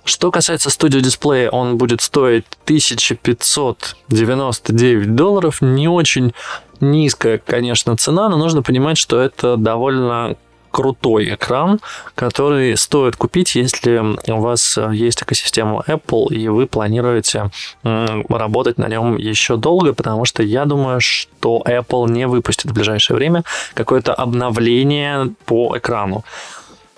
Что 0.03 0.31
касается 0.31 0.69
Studio 0.69 1.01
Display, 1.01 1.47
он 1.49 1.77
будет 1.77 2.01
стоить 2.01 2.45
1599 2.65 5.15
долларов. 5.15 5.61
Не 5.61 5.87
очень 5.87 6.33
низкая, 6.81 7.37
конечно, 7.37 7.95
цена, 7.97 8.29
но 8.29 8.37
нужно 8.37 8.61
понимать, 8.61 8.97
что 8.97 9.19
это 9.19 9.57
довольно 9.57 10.35
крутой 10.75 11.33
экран, 11.33 11.79
который 12.15 12.75
стоит 12.75 13.15
купить, 13.15 13.55
если 13.55 14.01
у 14.29 14.41
вас 14.41 14.77
есть 14.91 15.23
экосистема 15.23 15.81
Apple, 15.87 16.33
и 16.33 16.49
вы 16.49 16.67
планируете 16.67 17.49
работать 17.83 18.77
на 18.77 18.89
нем 18.89 19.15
еще 19.15 19.55
долго, 19.55 19.93
потому 19.93 20.25
что 20.25 20.43
я 20.43 20.65
думаю, 20.65 20.99
что 20.99 21.63
Apple 21.65 22.11
не 22.11 22.27
выпустит 22.27 22.71
в 22.71 22.73
ближайшее 22.73 23.15
время 23.15 23.43
какое-то 23.73 24.13
обновление 24.13 25.33
по 25.45 25.77
экрану. 25.77 26.25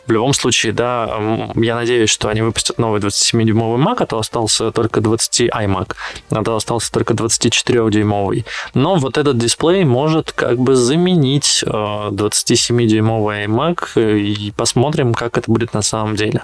В 0.07 0.11
любом 0.11 0.33
случае, 0.33 0.71
да, 0.71 1.19
я 1.55 1.75
надеюсь, 1.75 2.09
что 2.09 2.29
они 2.29 2.41
выпустят 2.41 2.77
новый 2.77 3.01
27-дюймовый 3.01 3.83
Mac, 3.83 3.97
а 3.99 4.05
то 4.05 4.17
остался 4.17 4.71
только 4.71 5.01
20 5.01 5.49
iMac, 5.49 5.95
а 6.29 6.43
то 6.43 6.55
остался 6.55 6.91
только 6.91 7.13
24-дюймовый. 7.13 8.45
Но 8.73 8.95
вот 8.95 9.17
этот 9.17 9.37
дисплей 9.37 9.83
может 9.83 10.31
как 10.31 10.59
бы 10.59 10.75
заменить 10.75 11.63
27-дюймовый 11.65 13.43
э, 13.43 13.45
iMac, 13.47 14.17
и 14.17 14.51
посмотрим, 14.51 15.13
как 15.13 15.37
это 15.37 15.51
будет 15.51 15.73
на 15.73 15.81
самом 15.81 16.15
деле. 16.15 16.41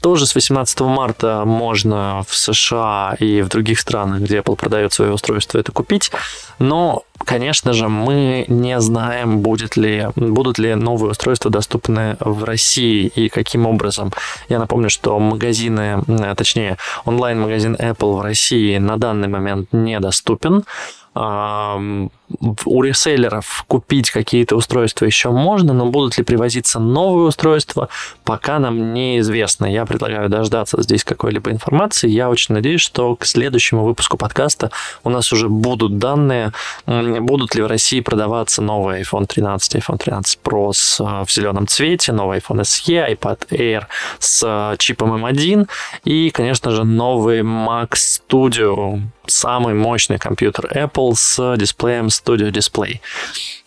Тоже 0.00 0.26
с 0.26 0.34
18 0.34 0.80
марта 0.80 1.42
можно 1.44 2.24
в 2.26 2.34
США 2.34 3.14
и 3.18 3.42
в 3.42 3.48
других 3.48 3.78
странах, 3.80 4.22
где 4.22 4.38
Apple 4.38 4.56
продает 4.56 4.94
свое 4.94 5.12
устройство, 5.12 5.58
это 5.58 5.70
купить, 5.70 6.10
но 6.58 7.04
Конечно 7.24 7.72
же, 7.72 7.88
мы 7.88 8.44
не 8.48 8.80
знаем, 8.80 9.40
будет 9.40 9.76
ли, 9.76 10.08
будут 10.16 10.58
ли 10.58 10.74
новые 10.74 11.12
устройства 11.12 11.50
доступны 11.50 12.16
в 12.20 12.44
России 12.44 13.06
и 13.06 13.28
каким 13.28 13.66
образом. 13.66 14.12
Я 14.48 14.58
напомню, 14.58 14.90
что 14.90 15.18
магазины, 15.18 16.02
точнее, 16.36 16.76
онлайн-магазин 17.04 17.76
Apple 17.76 18.18
в 18.18 18.20
России 18.20 18.78
на 18.78 18.96
данный 18.96 19.28
момент 19.28 19.68
недоступен 19.72 20.64
у 21.14 22.82
реселлеров 22.82 23.64
купить 23.68 24.10
какие-то 24.10 24.56
устройства 24.56 25.04
еще 25.04 25.30
можно, 25.30 25.74
но 25.74 25.86
будут 25.86 26.16
ли 26.16 26.24
привозиться 26.24 26.80
новые 26.80 27.28
устройства, 27.28 27.88
пока 28.24 28.58
нам 28.58 28.94
неизвестно. 28.94 29.66
Я 29.66 29.84
предлагаю 29.84 30.28
дождаться 30.28 30.80
здесь 30.82 31.04
какой-либо 31.04 31.50
информации. 31.50 32.08
Я 32.08 32.30
очень 32.30 32.54
надеюсь, 32.54 32.80
что 32.80 33.14
к 33.16 33.26
следующему 33.26 33.84
выпуску 33.84 34.16
подкаста 34.16 34.70
у 35.04 35.10
нас 35.10 35.32
уже 35.32 35.48
будут 35.48 35.98
данные, 35.98 36.52
будут 36.86 37.54
ли 37.54 37.62
в 37.62 37.66
России 37.66 38.00
продаваться 38.00 38.62
новый 38.62 39.02
iPhone 39.02 39.26
13, 39.26 39.76
iPhone 39.76 39.98
13 39.98 40.38
Pro 40.42 40.72
с, 40.72 41.00
э, 41.00 41.24
в 41.26 41.30
зеленом 41.30 41.66
цвете, 41.66 42.12
новый 42.12 42.38
iPhone 42.38 42.62
SE, 42.62 43.14
iPad 43.14 43.48
Air 43.50 43.84
с 44.18 44.42
э, 44.44 44.76
чипом 44.78 45.24
M1 45.24 45.68
и, 46.04 46.30
конечно 46.30 46.70
же, 46.70 46.84
новый 46.84 47.40
Mac 47.40 47.90
Studio, 47.92 49.00
самый 49.26 49.74
мощный 49.74 50.18
компьютер 50.18 50.70
Apple 50.74 51.14
с 51.14 51.56
дисплеем 51.56 52.06
Studio 52.06 52.50
Display. 52.50 53.00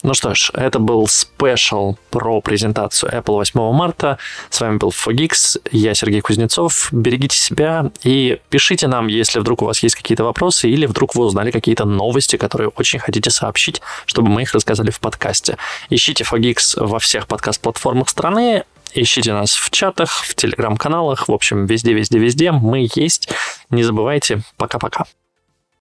Ну 0.03 0.13
что 0.13 0.35
ж, 0.35 0.51
это 0.53 0.79
был 0.79 1.07
спешл 1.07 1.95
про 2.11 2.41
презентацию 2.41 3.11
Apple 3.11 3.33
8 3.33 3.71
марта. 3.73 4.17
С 4.49 4.61
вами 4.61 4.77
был 4.77 4.89
Fogix, 4.89 5.59
я 5.71 5.93
Сергей 5.95 6.21
Кузнецов. 6.21 6.89
Берегите 6.91 7.37
себя 7.37 7.91
и 8.03 8.39
пишите 8.49 8.87
нам, 8.87 9.07
если 9.07 9.39
вдруг 9.39 9.61
у 9.61 9.65
вас 9.65 9.81
есть 9.81 9.95
какие-то 9.95 10.23
вопросы 10.23 10.69
или 10.69 10.85
вдруг 10.85 11.15
вы 11.15 11.25
узнали 11.25 11.51
какие-то 11.51 11.85
новости, 11.85 12.35
которые 12.35 12.69
очень 12.69 12.99
хотите 12.99 13.31
сообщить, 13.31 13.81
чтобы 14.05 14.29
мы 14.29 14.43
их 14.43 14.53
рассказали 14.53 14.91
в 14.91 14.99
подкасте. 14.99 15.57
Ищите 15.89 16.23
Fogix 16.23 16.75
во 16.75 16.99
всех 16.99 17.27
подкаст-платформах 17.27 18.09
страны, 18.09 18.63
ищите 18.93 19.33
нас 19.33 19.55
в 19.55 19.69
чатах, 19.71 20.23
в 20.23 20.35
телеграм-каналах, 20.35 21.27
в 21.27 21.33
общем, 21.33 21.65
везде-везде-везде. 21.65 22.51
Мы 22.51 22.87
есть. 22.95 23.29
Не 23.69 23.83
забывайте. 23.83 24.41
Пока-пока. 24.57 25.05